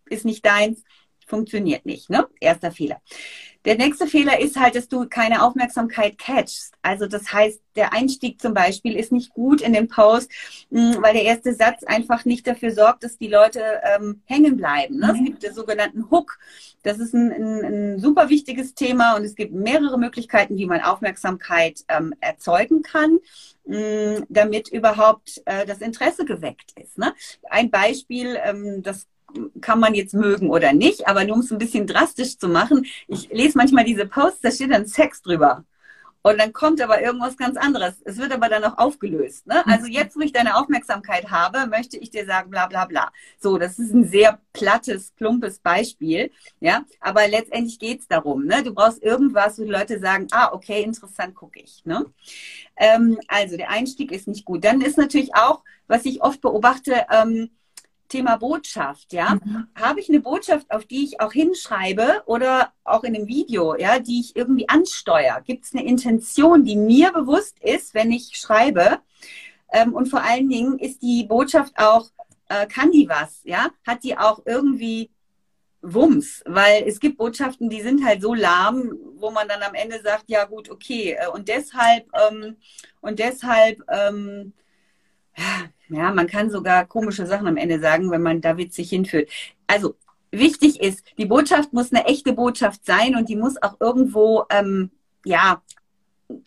ist 0.10 0.26
nicht 0.26 0.46
deins, 0.46 0.84
funktioniert 1.26 1.86
nicht. 1.86 2.10
Ne? 2.10 2.28
Erster 2.42 2.72
Fehler. 2.72 3.02
Der 3.70 3.78
nächste 3.78 4.08
Fehler 4.08 4.40
ist 4.40 4.60
halt, 4.60 4.74
dass 4.74 4.88
du 4.88 5.08
keine 5.08 5.44
Aufmerksamkeit 5.44 6.18
catchst. 6.18 6.74
Also 6.82 7.06
das 7.06 7.32
heißt, 7.32 7.62
der 7.76 7.94
Einstieg 7.94 8.42
zum 8.42 8.56
Beispiel 8.56 8.96
ist 8.96 9.12
nicht 9.12 9.32
gut 9.36 9.62
in 9.62 9.74
den 9.74 9.88
Post, 9.88 10.32
hm, 10.72 10.98
weil 11.04 11.14
der 11.14 11.22
erste 11.22 11.54
Satz 11.54 11.84
einfach 11.84 12.26
nicht 12.26 12.48
dafür 12.48 12.72
sorgt, 12.72 13.04
dass 13.04 13.20
die 13.20 13.28
Leute 13.28 13.62
ähm, 13.84 14.24
hängen 14.26 14.58
bleiben. 14.58 14.98
Ne? 14.98 15.14
Mhm. 15.14 15.20
Es 15.20 15.24
gibt 15.24 15.44
den 15.44 15.54
sogenannten 15.54 16.10
Hook. 16.10 16.40
Das 16.82 16.98
ist 16.98 17.14
ein, 17.14 17.32
ein, 17.32 17.66
ein, 17.66 18.00
super 18.00 18.30
wichtiges 18.30 18.74
Thema 18.74 19.16
und 19.16 19.24
es 19.24 19.36
gibt 19.36 19.54
mehrere 19.54 20.00
Möglichkeiten, 20.00 20.58
wie 20.58 20.66
man 20.66 20.82
Aufmerksamkeit 20.82 21.82
ähm, 21.90 22.16
erzeugen 22.22 22.82
kann 22.82 23.20
mh, 23.66 23.78
hm, 23.78 24.26
damit 24.30 24.70
überhaupt 24.70 25.44
äh, 25.46 25.68
das 25.68 25.78
Interesse 25.82 26.26
geweckt 26.26 26.72
ist. 26.76 26.98
Ne? 26.98 27.14
Ein 27.52 27.70
Beispiel, 27.70 28.36
ähm, 28.44 28.82
das 28.82 29.06
kann 29.62 29.80
man 29.80 29.94
jetzt 29.94 30.14
mögen 30.14 30.50
oder 30.50 30.74
nicht, 30.74 31.08
aber 31.08 31.24
nur 31.24 31.36
um 31.36 31.42
es 31.42 31.52
ein 31.52 31.58
bisschen 31.58 31.88
drastisch 31.88 32.38
zu 32.38 32.48
machen, 32.48 32.86
ich 33.08 33.30
lese 33.30 33.58
manchmal 33.58 33.86
diese 33.86 34.06
Posts, 34.06 34.42
da 34.42 34.52
steht 34.52 34.72
dann 34.72 34.88
Sex 34.88 35.22
drüber. 35.22 35.64
Und 36.22 36.38
dann 36.38 36.52
kommt 36.52 36.82
aber 36.82 37.02
irgendwas 37.02 37.38
ganz 37.38 37.56
anderes. 37.56 37.96
Es 38.04 38.18
wird 38.18 38.34
aber 38.34 38.50
dann 38.50 38.64
auch 38.66 38.78
aufgelöst. 38.78 39.48
Ne? 39.48 39.66
Also 39.66 39.86
mhm. 39.86 39.94
jetzt, 39.94 40.18
wo 40.18 40.22
ich 40.22 40.34
deine 40.34 40.58
Aufmerksamkeit 40.58 41.32
habe, 41.32 41.68
möchte 41.68 41.98
ich 41.98 42.10
dir 42.10 42.26
sagen, 42.26 42.50
bla 42.50 42.68
bla 42.68 42.86
bla. 42.86 43.12
So, 43.40 43.58
das 43.58 43.80
ist 43.80 43.94
ein 43.94 44.06
sehr 44.06 44.40
plattes, 44.52 45.12
plumpes 45.12 45.60
Beispiel. 45.60 46.32
Ja, 46.60 46.84
aber 47.00 47.28
letztendlich 47.28 47.80
geht's 47.80 48.08
darum. 48.08 48.46
Ne? 48.46 48.64
Du 48.64 48.74
brauchst 48.74 49.02
irgendwas, 49.02 49.58
wo 49.60 49.64
die 49.64 49.72
Leute 49.72 50.00
sagen, 50.00 50.28
ah, 50.32 50.52
okay, 50.52 50.84
interessant, 50.84 51.36
gucke 51.36 51.62
ich. 51.62 51.86
Ne? 51.86 52.06
Ähm, 52.76 53.18
also 53.30 53.56
der 53.56 53.70
Einstieg 53.70 54.12
ist 54.12 54.28
nicht 54.28 54.44
gut. 54.44 54.66
Dann 54.66 54.82
ist 54.82 54.98
natürlich 54.98 55.36
auch, 55.36 55.64
was 55.88 56.06
ich 56.06 56.22
oft 56.22 56.42
beobachte, 56.42 57.06
ähm, 57.12 57.50
Thema 58.10 58.38
Botschaft, 58.38 59.14
ja. 59.14 59.36
Mhm. 59.36 59.68
Habe 59.76 60.00
ich 60.00 60.10
eine 60.10 60.20
Botschaft, 60.20 60.70
auf 60.72 60.86
die 60.86 61.06
ich 61.06 61.22
auch 61.22 61.32
hinschreibe 61.32 62.24
oder 62.26 62.74
auch 62.84 63.04
in 63.04 63.16
einem 63.16 63.28
Video, 63.28 63.76
ja, 63.78 64.00
die 64.00 64.20
ich 64.20 64.36
irgendwie 64.36 64.68
ansteuere? 64.68 65.42
Gibt 65.46 65.66
es 65.66 65.74
eine 65.74 65.86
Intention, 65.86 66.66
die 66.66 66.76
mir 66.76 67.12
bewusst 67.12 67.60
ist, 67.60 67.94
wenn 67.94 68.12
ich 68.12 68.36
schreibe? 68.36 69.00
Ähm, 69.72 69.94
und 69.94 70.08
vor 70.08 70.24
allen 70.24 70.50
Dingen 70.50 70.80
ist 70.80 71.02
die 71.02 71.24
Botschaft 71.24 71.74
auch, 71.78 72.10
äh, 72.50 72.68
kann 72.68 72.92
die 72.92 73.08
was, 73.08 73.42
ja? 73.44 73.70
Hat 73.86 74.04
die 74.04 74.18
auch 74.18 74.42
irgendwie 74.46 75.12
Wumms? 75.82 76.44
Weil 76.46 76.84
es 76.88 77.00
gibt 77.00 77.18
Botschaften, 77.18 77.70
die 77.70 77.82
sind 77.82 78.04
halt 78.04 78.22
so 78.22 78.34
lahm, 78.34 78.92
wo 79.16 79.32
man 79.32 79.48
dann 79.48 79.62
am 79.62 79.76
Ende 79.76 80.02
sagt, 80.02 80.26
ja 80.28 80.46
gut, 80.46 80.70
okay. 80.70 81.16
Äh, 81.20 81.28
und 81.30 81.48
deshalb, 81.48 82.08
ähm, 82.14 82.58
und 83.02 83.20
deshalb, 83.20 83.82
ähm, 83.88 84.54
ja, 85.90 86.12
man 86.12 86.28
kann 86.28 86.50
sogar 86.50 86.86
komische 86.86 87.26
Sachen 87.26 87.48
am 87.48 87.58
Ende 87.58 87.80
sagen, 87.80 88.12
wenn 88.12 88.22
man 88.22 88.42
da 88.42 88.58
witzig 88.58 88.90
hinführt. 88.90 89.30
Also 89.68 89.96
wichtig 90.32 90.82
ist, 90.82 91.04
die 91.18 91.26
Botschaft 91.26 91.74
muss 91.74 91.92
eine 91.92 92.06
echte 92.06 92.34
Botschaft 92.34 92.86
sein 92.86 93.16
und 93.16 93.30
die 93.30 93.36
muss 93.36 93.62
auch 93.62 93.78
irgendwo, 93.80 94.46
ähm, 94.50 94.92
ja, 95.26 95.62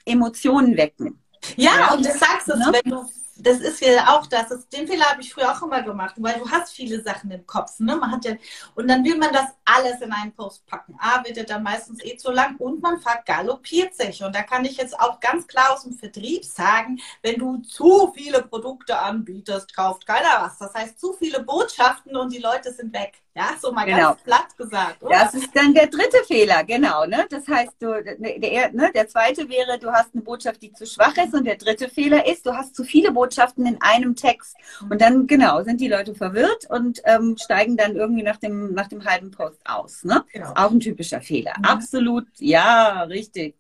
Emotionen 0.04 0.76
wecken. 0.76 1.18
Ja, 1.56 1.70
ja, 1.76 1.94
und 1.94 2.06
das 2.06 2.20
sagst 2.20 2.48
du, 2.48 2.56
ne? 2.56 2.72
wenn 2.72 2.90
du 2.90 3.04
das 3.42 3.60
ist 3.60 3.80
ja 3.80 4.16
auch 4.16 4.26
das. 4.26 4.48
das 4.48 4.68
den 4.68 4.86
Fehler 4.86 5.06
habe 5.06 5.20
ich 5.20 5.32
früher 5.32 5.50
auch 5.50 5.62
immer 5.62 5.82
gemacht, 5.82 6.14
weil 6.18 6.38
du 6.38 6.50
hast 6.50 6.72
viele 6.72 7.02
Sachen 7.02 7.30
im 7.30 7.46
Kopf. 7.46 7.78
Ne? 7.80 7.96
Man 7.96 8.10
hat 8.12 8.24
ja, 8.24 8.34
und 8.74 8.88
dann 8.88 9.04
will 9.04 9.16
man 9.16 9.32
das 9.32 9.46
alles 9.64 10.00
in 10.00 10.12
einen 10.12 10.32
Post 10.32 10.66
packen. 10.66 10.96
A, 10.98 11.24
wird 11.24 11.36
er 11.36 11.44
dann 11.44 11.62
meistens 11.62 12.02
eh 12.04 12.16
zu 12.16 12.30
lang 12.30 12.56
und 12.56 12.82
man 12.82 13.00
vergaloppiert 13.00 13.94
sich. 13.94 14.22
Und 14.22 14.34
da 14.34 14.42
kann 14.42 14.64
ich 14.64 14.76
jetzt 14.76 14.98
auch 14.98 15.20
ganz 15.20 15.46
klar 15.46 15.72
aus 15.72 15.82
dem 15.84 15.94
Vertrieb 15.94 16.44
sagen, 16.44 17.00
wenn 17.22 17.38
du 17.38 17.58
zu 17.58 18.12
viele 18.14 18.42
Produkte 18.42 18.98
anbietest, 18.98 19.74
kauft 19.74 20.06
keiner 20.06 20.42
was. 20.42 20.58
Das 20.58 20.74
heißt, 20.74 21.00
zu 21.00 21.12
viele 21.14 21.42
Botschaften 21.42 22.16
und 22.16 22.32
die 22.32 22.38
Leute 22.38 22.72
sind 22.72 22.92
weg. 22.92 23.21
Ja, 23.34 23.54
so 23.58 23.72
mal 23.72 23.86
genau. 23.86 24.10
ganz 24.10 24.22
platt 24.22 24.56
gesagt. 24.58 25.02
Oder? 25.02 25.18
Das 25.18 25.32
ist 25.32 25.56
dann 25.56 25.72
der 25.72 25.86
dritte 25.86 26.22
Fehler, 26.26 26.64
genau. 26.64 27.06
Ne? 27.06 27.26
Das 27.30 27.48
heißt, 27.48 27.76
du, 27.80 28.02
der, 28.02 28.72
ne, 28.72 28.90
der 28.94 29.08
zweite 29.08 29.48
wäre, 29.48 29.78
du 29.78 29.90
hast 29.90 30.14
eine 30.14 30.22
Botschaft, 30.22 30.60
die 30.60 30.72
zu 30.72 30.84
schwach 30.84 31.16
ist. 31.16 31.32
Und 31.32 31.44
der 31.46 31.56
dritte 31.56 31.88
Fehler 31.88 32.26
ist, 32.26 32.44
du 32.44 32.52
hast 32.52 32.76
zu 32.76 32.84
viele 32.84 33.10
Botschaften 33.10 33.64
in 33.64 33.80
einem 33.80 34.16
Text. 34.16 34.54
Und 34.88 35.00
dann, 35.00 35.26
genau, 35.26 35.62
sind 35.64 35.80
die 35.80 35.88
Leute 35.88 36.14
verwirrt 36.14 36.68
und 36.68 37.00
ähm, 37.04 37.36
steigen 37.42 37.78
dann 37.78 37.96
irgendwie 37.96 38.22
nach 38.22 38.36
dem, 38.36 38.74
nach 38.74 38.88
dem 38.88 39.02
halben 39.04 39.30
Post 39.30 39.60
aus. 39.64 40.04
Ne? 40.04 40.24
Genau. 40.30 40.52
Auch 40.54 40.70
ein 40.70 40.80
typischer 40.80 41.22
Fehler. 41.22 41.54
Mhm. 41.56 41.64
Absolut, 41.64 42.26
ja, 42.38 43.04
richtig. 43.04 43.56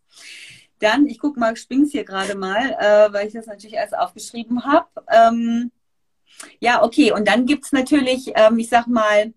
Dann, 0.80 1.06
ich 1.06 1.18
gucke 1.18 1.40
mal, 1.40 1.56
spring's 1.56 1.92
hier 1.92 2.04
gerade 2.04 2.34
mal, 2.34 2.76
äh, 2.78 3.10
weil 3.12 3.26
ich 3.26 3.32
das 3.32 3.46
natürlich 3.46 3.76
erst 3.76 3.96
aufgeschrieben 3.96 4.66
habe. 4.66 4.88
Ähm, 5.10 5.70
ja, 6.60 6.82
okay. 6.82 7.12
Und 7.12 7.26
dann 7.26 7.46
gibt's 7.46 7.72
natürlich, 7.72 8.32
ähm, 8.34 8.58
ich 8.58 8.68
sag 8.68 8.86
mal, 8.86 9.32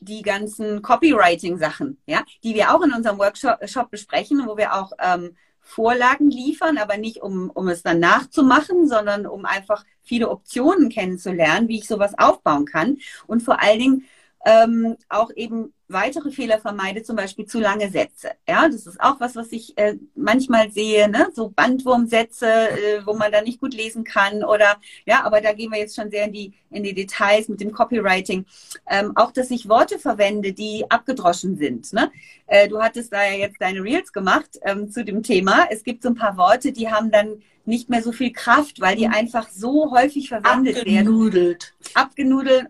die 0.00 0.22
ganzen 0.22 0.82
Copywriting-Sachen, 0.82 1.98
ja, 2.06 2.24
die 2.42 2.54
wir 2.54 2.74
auch 2.74 2.82
in 2.82 2.92
unserem 2.92 3.18
Workshop 3.18 3.90
besprechen, 3.90 4.46
wo 4.46 4.56
wir 4.56 4.74
auch 4.74 4.92
ähm, 4.98 5.36
Vorlagen 5.60 6.30
liefern, 6.30 6.78
aber 6.78 6.96
nicht 6.96 7.22
um, 7.22 7.50
um 7.50 7.68
es 7.68 7.82
dann 7.82 8.00
nachzumachen, 8.00 8.88
sondern 8.88 9.26
um 9.26 9.44
einfach 9.44 9.84
viele 10.02 10.28
Optionen 10.28 10.88
kennenzulernen, 10.88 11.68
wie 11.68 11.78
ich 11.78 11.86
sowas 11.86 12.18
aufbauen 12.18 12.64
kann. 12.64 12.98
Und 13.26 13.42
vor 13.42 13.62
allen 13.62 13.78
Dingen 13.78 14.04
ähm, 14.44 14.96
auch 15.08 15.30
eben 15.34 15.72
weitere 15.88 16.30
Fehler 16.30 16.58
vermeide, 16.60 17.02
zum 17.02 17.16
Beispiel 17.16 17.46
zu 17.46 17.58
lange 17.58 17.90
Sätze. 17.90 18.30
Ja, 18.48 18.68
das 18.68 18.86
ist 18.86 19.00
auch 19.00 19.20
was, 19.20 19.34
was 19.36 19.50
ich 19.52 19.76
äh, 19.76 19.96
manchmal 20.14 20.70
sehe, 20.70 21.08
ne? 21.08 21.28
so 21.34 21.50
Bandwurmsätze, 21.50 22.46
äh, 22.46 23.06
wo 23.06 23.14
man 23.14 23.32
da 23.32 23.42
nicht 23.42 23.60
gut 23.60 23.74
lesen 23.74 24.04
kann 24.04 24.44
oder 24.44 24.76
ja, 25.04 25.24
aber 25.24 25.40
da 25.40 25.52
gehen 25.52 25.72
wir 25.72 25.78
jetzt 25.78 25.96
schon 25.96 26.10
sehr 26.10 26.26
in 26.26 26.32
die 26.32 26.52
in 26.70 26.84
die 26.84 26.94
Details 26.94 27.48
mit 27.48 27.60
dem 27.60 27.72
Copywriting. 27.72 28.46
Ähm, 28.88 29.12
auch, 29.16 29.32
dass 29.32 29.50
ich 29.50 29.68
Worte 29.68 29.98
verwende, 29.98 30.52
die 30.52 30.84
abgedroschen 30.88 31.56
sind. 31.56 31.92
Ne? 31.92 32.10
Äh, 32.46 32.68
du 32.68 32.80
hattest 32.80 33.12
da 33.12 33.24
ja 33.24 33.36
jetzt 33.36 33.60
deine 33.60 33.82
Reels 33.82 34.12
gemacht 34.12 34.60
ähm, 34.62 34.90
zu 34.90 35.04
dem 35.04 35.22
Thema. 35.22 35.66
Es 35.70 35.82
gibt 35.82 36.04
so 36.04 36.10
ein 36.10 36.14
paar 36.14 36.36
Worte, 36.36 36.72
die 36.72 36.90
haben 36.90 37.10
dann 37.10 37.42
nicht 37.64 37.88
mehr 37.88 38.02
so 38.02 38.12
viel 38.12 38.32
Kraft, 38.32 38.80
weil 38.80 38.96
die 38.96 39.06
mhm. 39.06 39.14
einfach 39.14 39.48
so 39.48 39.90
häufig 39.90 40.28
verwendet 40.28 40.78
abgenudelt. 40.78 40.86
werden. 40.86 41.08
Abgenudelt. 41.08 41.74
Abgenudelt, 41.94 42.66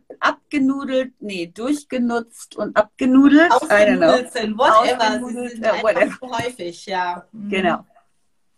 nee, 1.21 1.47
durchgenutzt 1.47 2.57
und 2.57 2.77
abgenudelt. 2.77 3.51
Ausgenudelt 3.51 4.33
sind, 4.33 4.59
whatever. 4.59 5.09
Ausgenudelt, 5.09 5.53
sind 5.53 5.65
äh, 5.65 5.83
whatever. 5.83 6.19
häufig, 6.23 6.87
ja. 6.87 7.27
Mhm. 7.33 7.49
Genau. 7.51 7.85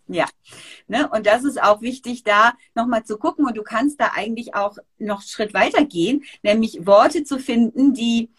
Ja, 0.07 0.25
ne? 0.87 1.09
und 1.09 1.25
das 1.25 1.45
ist 1.45 1.61
auch 1.61 1.81
wichtig, 1.81 2.23
da 2.23 2.53
nochmal 2.75 3.05
zu 3.05 3.17
gucken. 3.17 3.45
Und 3.45 3.55
du 3.55 3.63
kannst 3.63 4.01
da 4.01 4.11
eigentlich 4.13 4.53
auch 4.53 4.77
noch 4.99 5.21
einen 5.21 5.27
Schritt 5.27 5.53
weiter 5.53 5.85
gehen, 5.85 6.23
nämlich 6.41 6.85
Worte 6.85 7.23
zu 7.23 7.39
finden, 7.39 7.93
die, 7.93 8.29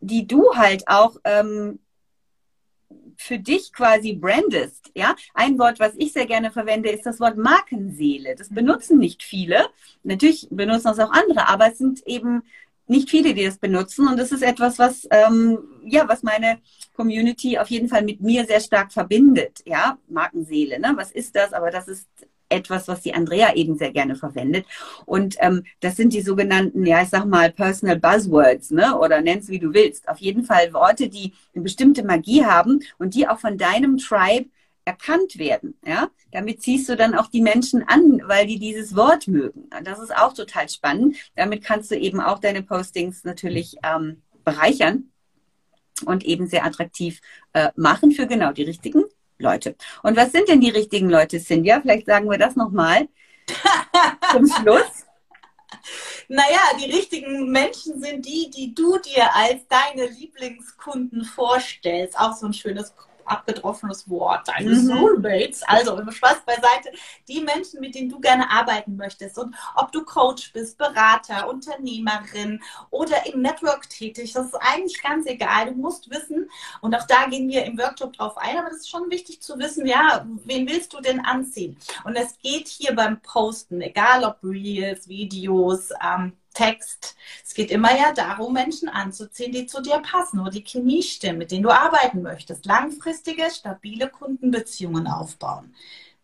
die 0.00 0.26
du 0.26 0.54
halt 0.56 0.88
auch 0.88 1.16
ähm, 1.22 1.78
für 3.16 3.38
dich 3.38 3.72
quasi 3.72 4.14
brandest, 4.14 4.90
ja. 4.94 5.14
Ein 5.32 5.58
Wort, 5.58 5.78
was 5.78 5.92
ich 5.96 6.12
sehr 6.12 6.26
gerne 6.26 6.50
verwende, 6.50 6.90
ist 6.90 7.06
das 7.06 7.20
Wort 7.20 7.36
Markenseele. 7.36 8.34
Das 8.34 8.50
mhm. 8.50 8.56
benutzen 8.56 8.98
nicht 8.98 9.22
viele. 9.22 9.68
Natürlich 10.02 10.48
benutzen 10.50 10.88
das 10.88 10.98
auch 10.98 11.12
andere, 11.12 11.48
aber 11.48 11.70
es 11.70 11.78
sind 11.78 12.06
eben 12.06 12.42
nicht 12.86 13.10
viele, 13.10 13.34
die 13.34 13.44
das 13.44 13.58
benutzen. 13.58 14.08
Und 14.08 14.18
das 14.18 14.32
ist 14.32 14.42
etwas, 14.42 14.78
was, 14.78 15.06
ähm, 15.10 15.58
ja, 15.84 16.08
was 16.08 16.22
meine 16.22 16.58
Community 16.94 17.58
auf 17.58 17.68
jeden 17.68 17.88
Fall 17.88 18.02
mit 18.02 18.20
mir 18.20 18.44
sehr 18.44 18.60
stark 18.60 18.92
verbindet. 18.92 19.60
Ja, 19.64 19.98
Markenseele, 20.08 20.78
ne? 20.78 20.92
Was 20.96 21.10
ist 21.12 21.34
das? 21.36 21.52
Aber 21.52 21.70
das 21.70 21.88
ist 21.88 22.08
etwas, 22.48 22.86
was 22.86 23.00
die 23.00 23.14
Andrea 23.14 23.54
eben 23.54 23.76
sehr 23.76 23.92
gerne 23.92 24.14
verwendet. 24.14 24.66
Und 25.06 25.36
ähm, 25.40 25.64
das 25.80 25.96
sind 25.96 26.12
die 26.12 26.20
sogenannten, 26.20 26.84
ja, 26.86 27.02
ich 27.02 27.08
sag 27.08 27.24
mal, 27.24 27.50
Personal 27.50 27.98
Buzzwords, 27.98 28.70
ne? 28.70 28.98
Oder 28.98 29.22
nenn's 29.22 29.48
wie 29.48 29.58
du 29.58 29.72
willst. 29.72 30.08
Auf 30.08 30.18
jeden 30.18 30.44
Fall 30.44 30.72
Worte, 30.72 31.08
die 31.08 31.32
eine 31.54 31.62
bestimmte 31.62 32.04
Magie 32.04 32.44
haben 32.44 32.80
und 32.98 33.14
die 33.14 33.26
auch 33.26 33.38
von 33.38 33.56
deinem 33.58 33.96
Tribe 33.98 34.50
erkannt 34.84 35.38
werden. 35.38 35.78
Ja, 35.86 36.10
damit 36.32 36.62
ziehst 36.62 36.88
du 36.88 36.96
dann 36.96 37.14
auch 37.14 37.28
die 37.28 37.42
Menschen 37.42 37.86
an, 37.86 38.22
weil 38.26 38.46
die 38.46 38.58
dieses 38.58 38.96
Wort 38.96 39.28
mögen. 39.28 39.68
Das 39.84 39.98
ist 39.98 40.14
auch 40.14 40.32
total 40.32 40.68
spannend. 40.68 41.16
Damit 41.36 41.64
kannst 41.64 41.90
du 41.90 41.96
eben 41.96 42.20
auch 42.20 42.38
deine 42.38 42.62
Postings 42.62 43.24
natürlich 43.24 43.76
ähm, 43.84 44.22
bereichern 44.44 45.10
und 46.04 46.24
eben 46.24 46.48
sehr 46.48 46.64
attraktiv 46.64 47.20
äh, 47.52 47.70
machen 47.76 48.12
für 48.12 48.26
genau 48.26 48.52
die 48.52 48.64
richtigen 48.64 49.04
Leute. 49.38 49.76
Und 50.02 50.16
was 50.16 50.32
sind 50.32 50.48
denn 50.48 50.60
die 50.60 50.70
richtigen 50.70 51.10
Leute, 51.10 51.38
Cynthia? 51.38 51.80
Vielleicht 51.80 52.06
sagen 52.06 52.30
wir 52.30 52.38
das 52.38 52.56
nochmal 52.56 53.08
zum 54.32 54.46
Schluss. 54.46 55.06
Naja, 56.28 56.60
die 56.80 56.90
richtigen 56.90 57.50
Menschen 57.50 58.00
sind 58.00 58.24
die, 58.24 58.50
die 58.50 58.74
du 58.74 58.98
dir 58.98 59.34
als 59.34 59.66
deine 59.68 60.06
Lieblingskunden 60.06 61.24
vorstellst. 61.24 62.18
Auch 62.18 62.34
so 62.34 62.46
ein 62.46 62.54
schönes 62.54 62.94
abgedroschenes 63.24 64.08
Wort, 64.08 64.48
deine 64.48 64.70
mhm. 64.70 64.86
Soulmates. 64.86 65.62
Also, 65.64 66.00
Spaß 66.10 66.42
beiseite, 66.44 66.92
die 67.28 67.40
Menschen, 67.40 67.80
mit 67.80 67.94
denen 67.94 68.08
du 68.08 68.20
gerne 68.20 68.50
arbeiten 68.50 68.96
möchtest. 68.96 69.38
Und 69.38 69.54
ob 69.74 69.92
du 69.92 70.04
Coach 70.04 70.52
bist, 70.52 70.78
Berater, 70.78 71.48
Unternehmerin 71.48 72.60
oder 72.90 73.26
im 73.26 73.42
Network 73.42 73.88
tätig, 73.88 74.32
das 74.32 74.46
ist 74.46 74.56
eigentlich 74.60 75.02
ganz 75.02 75.26
egal. 75.26 75.66
Du 75.66 75.74
musst 75.74 76.10
wissen, 76.10 76.48
und 76.80 76.94
auch 76.94 77.06
da 77.06 77.26
gehen 77.26 77.48
wir 77.48 77.64
im 77.64 77.78
Workshop 77.78 78.12
drauf 78.14 78.36
ein, 78.36 78.58
aber 78.58 78.70
das 78.70 78.80
ist 78.80 78.90
schon 78.90 79.10
wichtig 79.10 79.40
zu 79.40 79.58
wissen, 79.58 79.86
ja, 79.86 80.26
wen 80.44 80.68
willst 80.68 80.92
du 80.92 81.00
denn 81.00 81.20
anziehen? 81.20 81.76
Und 82.04 82.16
es 82.16 82.38
geht 82.38 82.68
hier 82.68 82.94
beim 82.94 83.20
Posten, 83.20 83.80
egal 83.80 84.24
ob 84.24 84.38
Reels, 84.42 85.08
Videos, 85.08 85.90
ähm, 86.02 86.32
Text. 86.52 87.16
Es 87.44 87.54
geht 87.54 87.70
immer 87.70 87.96
ja 87.96 88.12
darum, 88.12 88.52
Menschen 88.52 88.88
anzuziehen, 88.88 89.52
die 89.52 89.66
zu 89.66 89.82
dir 89.82 90.00
passen, 90.00 90.44
wo 90.44 90.48
die 90.48 90.64
Chemie 90.64 91.02
stimmt, 91.02 91.38
mit 91.38 91.50
denen 91.50 91.64
du 91.64 91.70
arbeiten 91.70 92.22
möchtest. 92.22 92.66
Langfristige, 92.66 93.50
stabile 93.50 94.08
Kundenbeziehungen 94.08 95.06
aufbauen. 95.06 95.74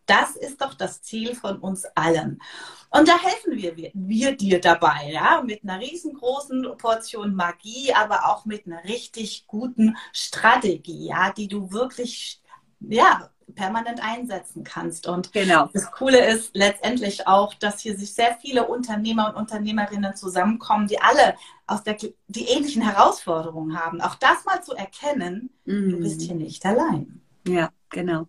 Das 0.05 0.35
ist 0.35 0.59
doch 0.61 0.73
das 0.73 1.03
Ziel 1.03 1.35
von 1.35 1.59
uns 1.59 1.85
allen. 1.93 2.41
Und 2.89 3.07
da 3.07 3.19
helfen 3.19 3.55
wir, 3.55 3.77
wir, 3.77 3.91
wir, 3.93 4.35
dir 4.35 4.59
dabei, 4.59 5.11
ja, 5.11 5.43
mit 5.45 5.63
einer 5.63 5.79
riesengroßen 5.79 6.67
Portion 6.79 7.35
Magie, 7.35 7.93
aber 7.93 8.25
auch 8.25 8.45
mit 8.45 8.65
einer 8.65 8.83
richtig 8.85 9.45
guten 9.45 9.95
Strategie, 10.11 11.09
ja, 11.09 11.31
die 11.31 11.47
du 11.47 11.71
wirklich, 11.71 12.41
ja, 12.79 13.29
permanent 13.55 14.01
einsetzen 14.03 14.63
kannst. 14.63 15.07
Und 15.07 15.33
genau. 15.33 15.69
das 15.73 15.91
Coole 15.91 16.25
ist 16.25 16.51
letztendlich 16.53 17.27
auch, 17.27 17.53
dass 17.53 17.79
hier 17.81 17.97
sich 17.97 18.13
sehr 18.13 18.37
viele 18.41 18.67
Unternehmer 18.67 19.29
und 19.29 19.35
Unternehmerinnen 19.35 20.15
zusammenkommen, 20.15 20.87
die 20.87 21.01
alle 21.01 21.35
aus 21.67 21.83
der, 21.83 21.97
die 22.27 22.45
ähnlichen 22.45 22.81
Herausforderungen 22.81 23.77
haben. 23.79 24.01
Auch 24.01 24.15
das 24.15 24.45
mal 24.45 24.61
zu 24.63 24.73
erkennen, 24.73 25.49
mm. 25.65 25.89
du 25.89 25.97
bist 25.97 26.21
hier 26.21 26.35
nicht 26.35 26.65
allein. 26.65 27.21
Ja, 27.47 27.69
genau. 27.89 28.27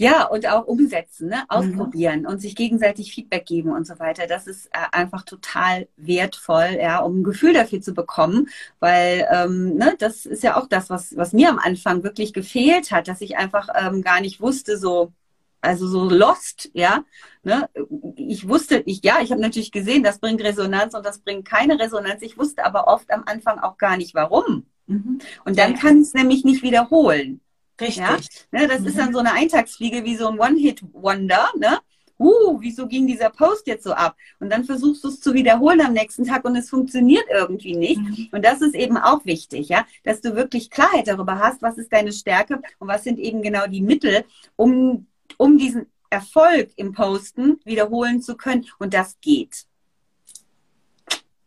Ja, 0.00 0.24
und 0.24 0.48
auch 0.48 0.66
umsetzen, 0.66 1.28
ne? 1.28 1.44
ausprobieren 1.48 2.20
mhm. 2.20 2.26
und 2.28 2.40
sich 2.40 2.56
gegenseitig 2.56 3.12
Feedback 3.12 3.44
geben 3.44 3.70
und 3.70 3.86
so 3.86 3.98
weiter. 3.98 4.26
Das 4.26 4.46
ist 4.46 4.68
äh, 4.68 4.78
einfach 4.92 5.24
total 5.24 5.88
wertvoll, 5.98 6.78
ja, 6.80 7.00
um 7.00 7.20
ein 7.20 7.22
Gefühl 7.22 7.52
dafür 7.52 7.82
zu 7.82 7.92
bekommen, 7.92 8.48
weil 8.78 9.28
ähm, 9.30 9.76
ne, 9.76 9.96
das 9.98 10.24
ist 10.24 10.42
ja 10.42 10.56
auch 10.56 10.68
das, 10.68 10.88
was, 10.88 11.14
was 11.18 11.34
mir 11.34 11.50
am 11.50 11.58
Anfang 11.58 12.02
wirklich 12.02 12.32
gefehlt 12.32 12.92
hat, 12.92 13.08
dass 13.08 13.20
ich 13.20 13.36
einfach 13.36 13.68
ähm, 13.78 14.00
gar 14.00 14.22
nicht 14.22 14.40
wusste, 14.40 14.78
so, 14.78 15.12
also 15.60 15.86
so 15.86 16.08
lost, 16.08 16.70
ja. 16.72 17.04
Ne? 17.42 17.68
Ich 18.16 18.48
wusste, 18.48 18.82
ich, 18.86 19.04
ja, 19.04 19.20
ich 19.20 19.32
habe 19.32 19.42
natürlich 19.42 19.70
gesehen, 19.70 20.02
das 20.02 20.18
bringt 20.18 20.42
Resonanz 20.42 20.94
und 20.94 21.04
das 21.04 21.18
bringt 21.18 21.44
keine 21.44 21.78
Resonanz. 21.78 22.22
Ich 22.22 22.38
wusste 22.38 22.64
aber 22.64 22.88
oft 22.88 23.12
am 23.12 23.24
Anfang 23.26 23.58
auch 23.58 23.76
gar 23.76 23.98
nicht, 23.98 24.14
warum. 24.14 24.64
Mhm. 24.86 25.18
Und 25.44 25.58
dann 25.58 25.74
kann 25.74 26.00
es 26.00 26.14
nämlich 26.14 26.42
nicht 26.42 26.62
wiederholen. 26.62 27.42
Richtig. 27.80 27.96
Ja? 27.96 28.16
Ne, 28.50 28.68
das 28.68 28.80
mhm. 28.80 28.86
ist 28.86 28.98
dann 28.98 29.08
mhm. 29.08 29.14
so 29.14 29.18
eine 29.20 29.32
Eintagsfliege 29.32 30.04
wie 30.04 30.16
so 30.16 30.28
ein 30.28 30.38
One-Hit-Wonder. 30.38 31.50
Ne? 31.58 31.78
Uh, 32.18 32.60
wieso 32.60 32.86
ging 32.86 33.06
dieser 33.06 33.30
Post 33.30 33.66
jetzt 33.66 33.84
so 33.84 33.92
ab? 33.92 34.14
Und 34.40 34.50
dann 34.50 34.64
versuchst 34.64 35.02
du 35.02 35.08
es 35.08 35.20
zu 35.20 35.32
wiederholen 35.32 35.80
am 35.80 35.94
nächsten 35.94 36.24
Tag 36.26 36.44
und 36.44 36.54
es 36.54 36.68
funktioniert 36.68 37.24
irgendwie 37.32 37.74
nicht. 37.74 38.00
Mhm. 38.00 38.28
Und 38.32 38.44
das 38.44 38.60
ist 38.60 38.74
eben 38.74 38.98
auch 38.98 39.24
wichtig, 39.24 39.70
ja, 39.70 39.86
dass 40.04 40.20
du 40.20 40.36
wirklich 40.36 40.70
Klarheit 40.70 41.08
darüber 41.08 41.38
hast, 41.38 41.62
was 41.62 41.78
ist 41.78 41.90
deine 41.90 42.12
Stärke 42.12 42.60
und 42.78 42.88
was 42.88 43.04
sind 43.04 43.18
eben 43.18 43.40
genau 43.40 43.66
die 43.66 43.80
Mittel, 43.80 44.24
um, 44.56 45.06
um 45.38 45.56
diesen 45.56 45.86
Erfolg 46.10 46.70
im 46.76 46.92
Posten 46.92 47.58
wiederholen 47.64 48.20
zu 48.20 48.36
können. 48.36 48.66
Und 48.78 48.92
das 48.92 49.16
geht. 49.22 49.64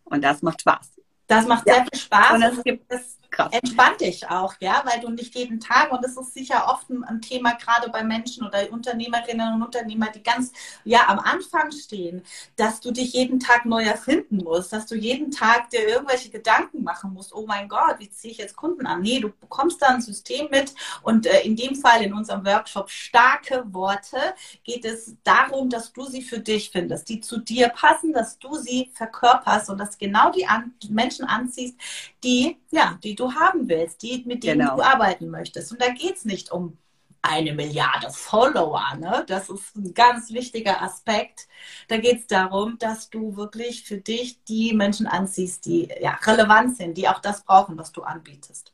Und 0.05 0.23
das 0.23 0.41
macht 0.41 0.61
Spaß. 0.61 0.89
Das 1.27 1.47
macht 1.47 1.67
ja. 1.67 1.75
sehr 1.75 1.85
viel 1.85 1.99
Spaß. 1.99 2.33
Und 2.33 2.41
es 2.41 2.63
gibt 2.63 2.91
es 2.91 3.17
Krass. 3.33 3.51
Entspann 3.51 3.97
dich 3.97 4.29
auch, 4.29 4.53
ja, 4.59 4.83
weil 4.85 5.01
du 5.01 5.09
nicht 5.09 5.33
jeden 5.35 5.59
Tag, 5.59 5.91
und 5.91 6.03
das 6.03 6.15
ist 6.15 6.35
sicher 6.35 6.67
oft 6.67 6.89
ein 6.89 7.21
Thema, 7.21 7.53
gerade 7.53 7.89
bei 7.89 8.03
Menschen 8.03 8.45
oder 8.45 8.71
Unternehmerinnen 8.71 9.55
und 9.55 9.63
Unternehmer, 9.63 10.11
die 10.11 10.21
ganz 10.21 10.51
ja 10.83 11.07
am 11.07 11.17
Anfang 11.17 11.71
stehen, 11.71 12.21
dass 12.57 12.79
du 12.79 12.91
dich 12.91 13.13
jeden 13.13 13.39
Tag 13.39 13.65
neu 13.65 13.83
erfinden 13.83 14.37
musst, 14.37 14.71
dass 14.71 14.85
du 14.85 14.95
jeden 14.95 15.31
Tag 15.31 15.71
dir 15.71 15.87
irgendwelche 15.87 16.29
Gedanken 16.29 16.83
machen 16.83 17.13
musst, 17.13 17.33
oh 17.33 17.45
mein 17.47 17.67
Gott, 17.67 17.95
wie 17.97 18.09
ziehe 18.09 18.31
ich 18.31 18.37
jetzt 18.37 18.55
Kunden 18.55 18.85
an? 18.85 19.01
Nee, 19.01 19.19
du 19.19 19.29
bekommst 19.29 19.81
da 19.81 19.87
ein 19.87 20.01
System 20.01 20.49
mit 20.51 20.75
und 21.01 21.25
äh, 21.25 21.41
in 21.41 21.55
dem 21.55 21.75
Fall 21.75 22.03
in 22.03 22.13
unserem 22.13 22.45
Workshop 22.45 22.91
starke 22.91 23.63
Worte 23.73 24.17
geht 24.63 24.85
es 24.85 25.15
darum, 25.23 25.71
dass 25.71 25.91
du 25.91 26.05
sie 26.05 26.21
für 26.21 26.39
dich 26.39 26.69
findest, 26.69 27.09
die 27.09 27.19
zu 27.19 27.39
dir 27.39 27.69
passen, 27.69 28.13
dass 28.13 28.37
du 28.37 28.55
sie 28.55 28.91
verkörperst 28.93 29.71
und 29.71 29.79
dass 29.79 29.97
genau 29.97 30.31
die 30.31 30.45
an 30.45 30.73
Menschen 30.89 31.25
anziehst, 31.25 31.75
die, 32.23 32.57
ja, 32.71 32.97
die 33.03 33.15
du 33.15 33.33
haben 33.33 33.67
willst, 33.67 34.01
die, 34.01 34.23
mit 34.25 34.43
denen 34.43 34.61
genau. 34.61 34.77
du 34.77 34.81
arbeiten 34.81 35.29
möchtest. 35.29 35.71
Und 35.71 35.81
da 35.81 35.89
geht 35.89 36.17
es 36.17 36.25
nicht 36.25 36.51
um 36.51 36.77
eine 37.21 37.53
Milliarde 37.53 38.09
Follower. 38.11 38.95
Ne? 38.99 39.23
Das 39.27 39.49
ist 39.49 39.75
ein 39.75 39.93
ganz 39.93 40.31
wichtiger 40.31 40.81
Aspekt. 40.81 41.47
Da 41.87 41.97
geht 41.97 42.19
es 42.19 42.27
darum, 42.27 42.77
dass 42.77 43.09
du 43.09 43.37
wirklich 43.37 43.83
für 43.83 43.97
dich 43.97 44.43
die 44.43 44.73
Menschen 44.73 45.07
anziehst, 45.07 45.65
die 45.65 45.89
ja, 46.01 46.19
relevant 46.23 46.75
sind, 46.75 46.97
die 46.97 47.07
auch 47.07 47.19
das 47.19 47.43
brauchen, 47.45 47.77
was 47.77 47.93
du 47.93 48.03
anbietest. 48.03 48.73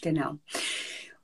Genau. 0.00 0.38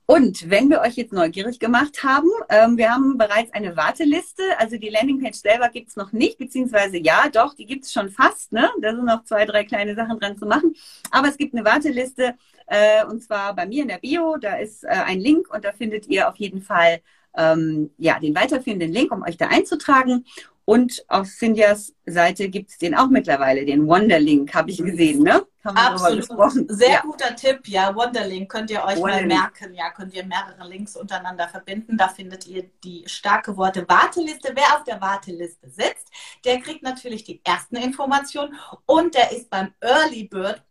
Und 0.07 0.49
wenn 0.51 0.69
wir 0.69 0.81
euch 0.81 0.95
jetzt 0.95 1.13
neugierig 1.13 1.59
gemacht 1.59 2.03
haben, 2.03 2.29
ähm, 2.49 2.77
wir 2.77 2.91
haben 2.91 3.17
bereits 3.17 3.51
eine 3.53 3.75
Warteliste. 3.75 4.43
Also 4.59 4.77
die 4.77 4.89
Landingpage 4.89 5.37
selber 5.37 5.69
gibt 5.69 5.89
es 5.89 5.95
noch 5.95 6.11
nicht, 6.11 6.37
beziehungsweise 6.37 6.97
ja, 6.97 7.27
doch, 7.31 7.55
die 7.55 7.65
gibt 7.65 7.85
es 7.85 7.93
schon 7.93 8.09
fast. 8.09 8.51
Ne? 8.51 8.69
Da 8.81 8.91
sind 8.93 9.05
noch 9.05 9.23
zwei, 9.23 9.45
drei 9.45 9.63
kleine 9.63 9.95
Sachen 9.95 10.19
dran 10.19 10.37
zu 10.37 10.45
machen. 10.45 10.75
Aber 11.09 11.27
es 11.27 11.37
gibt 11.37 11.55
eine 11.55 11.65
Warteliste 11.65 12.35
äh, 12.67 13.03
und 13.05 13.23
zwar 13.23 13.55
bei 13.55 13.65
mir 13.65 13.81
in 13.81 13.87
der 13.87 13.97
Bio. 13.97 14.37
Da 14.37 14.57
ist 14.57 14.83
äh, 14.83 14.89
ein 14.89 15.19
Link 15.19 15.51
und 15.51 15.65
da 15.65 15.71
findet 15.71 16.07
ihr 16.07 16.29
auf 16.29 16.35
jeden 16.35 16.61
Fall 16.61 17.01
ähm, 17.35 17.89
ja, 17.97 18.19
den 18.19 18.35
weiterführenden 18.35 18.91
Link, 18.91 19.11
um 19.11 19.23
euch 19.23 19.37
da 19.37 19.47
einzutragen. 19.47 20.25
Und 20.65 21.05
auf 21.07 21.27
Cynthias 21.27 21.93
Seite 22.07 22.49
gibt 22.49 22.71
es 22.71 22.77
den 22.79 22.95
auch 22.95 23.07
mittlerweile, 23.07 23.65
den 23.65 23.87
Wonderlink, 23.87 24.53
habe 24.55 24.71
ich 24.71 24.77
gesehen, 24.77 25.21
ne? 25.21 25.45
Absolut. 25.63 26.27
Sehr 26.69 26.89
ja. 26.89 27.01
guter 27.01 27.35
Tipp, 27.35 27.67
ja. 27.67 27.95
Wonderlink 27.95 28.51
könnt 28.51 28.69
ihr 28.69 28.83
euch 28.83 28.97
Wonderlink. 28.97 29.31
mal 29.31 29.41
merken, 29.41 29.73
ja, 29.73 29.89
könnt 29.91 30.13
ihr 30.13 30.25
mehrere 30.25 30.67
Links 30.67 30.95
untereinander 30.95 31.47
verbinden. 31.47 31.97
Da 31.97 32.07
findet 32.07 32.47
ihr 32.47 32.69
die 32.83 33.03
starke 33.07 33.57
Worte 33.57 33.87
Warteliste. 33.87 34.53
Wer 34.55 34.75
auf 34.75 34.83
der 34.83 35.01
Warteliste 35.01 35.69
sitzt, 35.69 36.09
der 36.43 36.59
kriegt 36.59 36.83
natürlich 36.83 37.23
die 37.23 37.41
ersten 37.43 37.77
Informationen 37.77 38.55
und 38.85 39.15
der 39.15 39.31
ist 39.31 39.49
beim 39.49 39.71
Early 39.81 40.25
Bird 40.25 40.63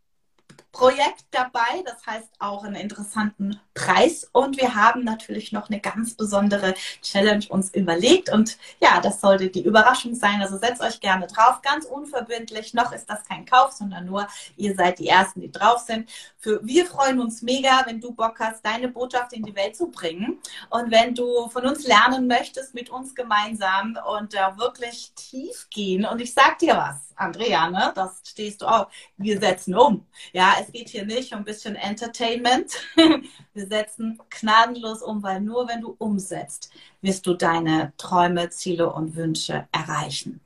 Projekt 0.75 1.23
dabei, 1.31 1.83
das 1.85 2.05
heißt 2.05 2.29
auch 2.39 2.65
einen 2.65 2.75
interessanten 2.75 3.61
Preis. 3.73 4.29
Und 4.33 4.57
wir 4.59 4.75
haben 4.75 5.05
natürlich 5.05 5.53
noch 5.53 5.69
eine 5.69 5.79
ganz 5.79 6.15
besondere 6.15 6.73
Challenge 7.01 7.45
uns 7.47 7.73
überlegt. 7.73 8.29
Und 8.29 8.57
ja, 8.81 8.99
das 8.99 9.21
sollte 9.21 9.47
die 9.47 9.63
Überraschung 9.63 10.15
sein, 10.15 10.41
also 10.41 10.57
setzt 10.57 10.81
euch 10.81 10.99
gerne 10.99 11.27
drauf, 11.27 11.61
ganz 11.61 11.85
unverbindlich, 11.85 12.73
noch 12.73 12.91
ist 12.91 13.09
das 13.09 13.23
kein 13.23 13.45
Kauf, 13.45 13.71
sondern 13.71 14.05
nur 14.05 14.27
ihr 14.57 14.75
seid 14.75 14.99
die 14.99 15.07
Ersten, 15.07 15.39
die 15.39 15.51
drauf 15.51 15.79
sind. 15.79 16.09
Für, 16.37 16.59
wir 16.61 16.85
freuen 16.85 17.21
uns 17.21 17.41
mega, 17.41 17.83
wenn 17.85 18.01
du 18.01 18.11
Bock 18.11 18.37
hast, 18.39 18.65
deine 18.65 18.89
Botschaft 18.89 19.31
in 19.31 19.43
die 19.43 19.55
Welt 19.55 19.77
zu 19.77 19.87
bringen. 19.87 20.41
Und 20.69 20.91
wenn 20.91 21.15
du 21.15 21.47
von 21.47 21.65
uns 21.65 21.87
lernen 21.87 22.27
möchtest, 22.27 22.73
mit 22.73 22.89
uns 22.89 23.15
gemeinsam 23.15 23.97
und 24.17 24.33
da 24.33 24.57
wirklich 24.57 25.13
tief 25.15 25.67
gehen. 25.69 26.03
Und 26.03 26.19
ich 26.19 26.33
sag 26.33 26.59
dir 26.59 26.75
was, 26.75 27.13
Andrea, 27.15 27.69
ne, 27.69 27.93
das 27.95 28.21
stehst 28.25 28.61
du 28.61 28.67
auch, 28.67 28.89
wir 29.17 29.39
setzen 29.39 29.75
um. 29.75 30.05
Ja, 30.33 30.55
es 30.65 30.71
geht 30.71 30.89
hier 30.89 31.05
nicht 31.05 31.31
um 31.33 31.39
ein 31.39 31.45
bisschen 31.45 31.75
Entertainment. 31.75 32.73
Wir 33.53 33.67
setzen 33.67 34.19
gnadenlos 34.29 35.01
um, 35.01 35.21
weil 35.23 35.41
nur 35.41 35.67
wenn 35.67 35.81
du 35.81 35.95
umsetzt, 35.97 36.71
wirst 37.01 37.25
du 37.27 37.33
deine 37.33 37.93
Träume, 37.97 38.49
Ziele 38.49 38.91
und 38.91 39.15
Wünsche 39.15 39.67
erreichen. 39.71 40.41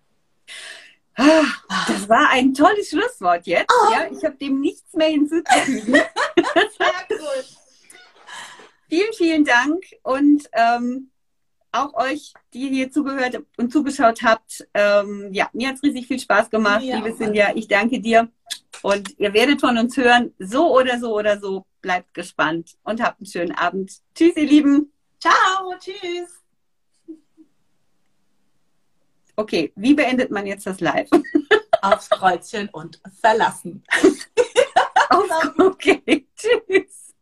Das 1.16 2.08
war 2.08 2.30
ein 2.30 2.54
tolles 2.54 2.90
Schlusswort 2.90 3.46
jetzt. 3.46 3.70
Oh. 3.70 3.92
Ja, 3.92 4.08
ich 4.10 4.24
habe 4.24 4.38
dem 4.38 4.62
nichts 4.62 4.94
mehr 4.94 5.10
hinzuzufügen. 5.10 5.94
Sehr 5.94 7.08
cool. 7.10 7.44
vielen, 8.88 9.14
vielen 9.14 9.46
Dank 9.46 9.84
und 10.04 10.50
ähm, 10.54 11.10
auch 11.72 11.94
euch, 11.94 12.34
die 12.54 12.70
hier 12.70 12.92
zugehört 12.92 13.42
und 13.58 13.72
zugeschaut 13.72 14.22
habt. 14.24 14.68
Ähm, 14.74 15.30
ja, 15.34 15.50
mir 15.54 15.70
hat 15.70 15.76
es 15.76 15.84
riesig 15.84 16.08
viel 16.08 16.20
Spaß 16.20 16.50
gemacht, 16.50 16.84
ja, 16.84 16.98
liebe 16.98 17.16
Sinja. 17.16 17.52
Ich 17.56 17.68
danke 17.68 18.00
dir. 18.00 18.30
Und 18.82 19.20
ihr 19.20 19.34
werdet 19.34 19.60
von 19.60 19.78
uns 19.78 19.98
hören, 19.98 20.34
so 20.40 20.76
oder 20.76 21.00
so 21.00 21.16
oder 21.16 21.40
so. 21.40 21.66
Bleibt 21.82 22.14
gespannt 22.14 22.78
und 22.84 23.02
habt 23.02 23.20
einen 23.20 23.28
schönen 23.28 23.52
Abend. 23.54 23.92
Tschüss, 24.16 24.36
ihr 24.36 24.46
Lieben. 24.46 24.92
Ciao, 25.20 25.74
tschüss. 25.80 26.40
Okay, 29.36 29.72
wie 29.76 29.94
beendet 29.94 30.32
man 30.32 30.46
jetzt 30.46 30.66
das 30.66 30.82
Live? 30.82 31.10
Aufs 31.82 32.10
Kreuzchen 32.10 32.68
und 32.70 33.00
verlassen. 33.22 33.84
Auf, 35.10 35.30
okay, 35.58 36.28
tschüss. 36.36 37.14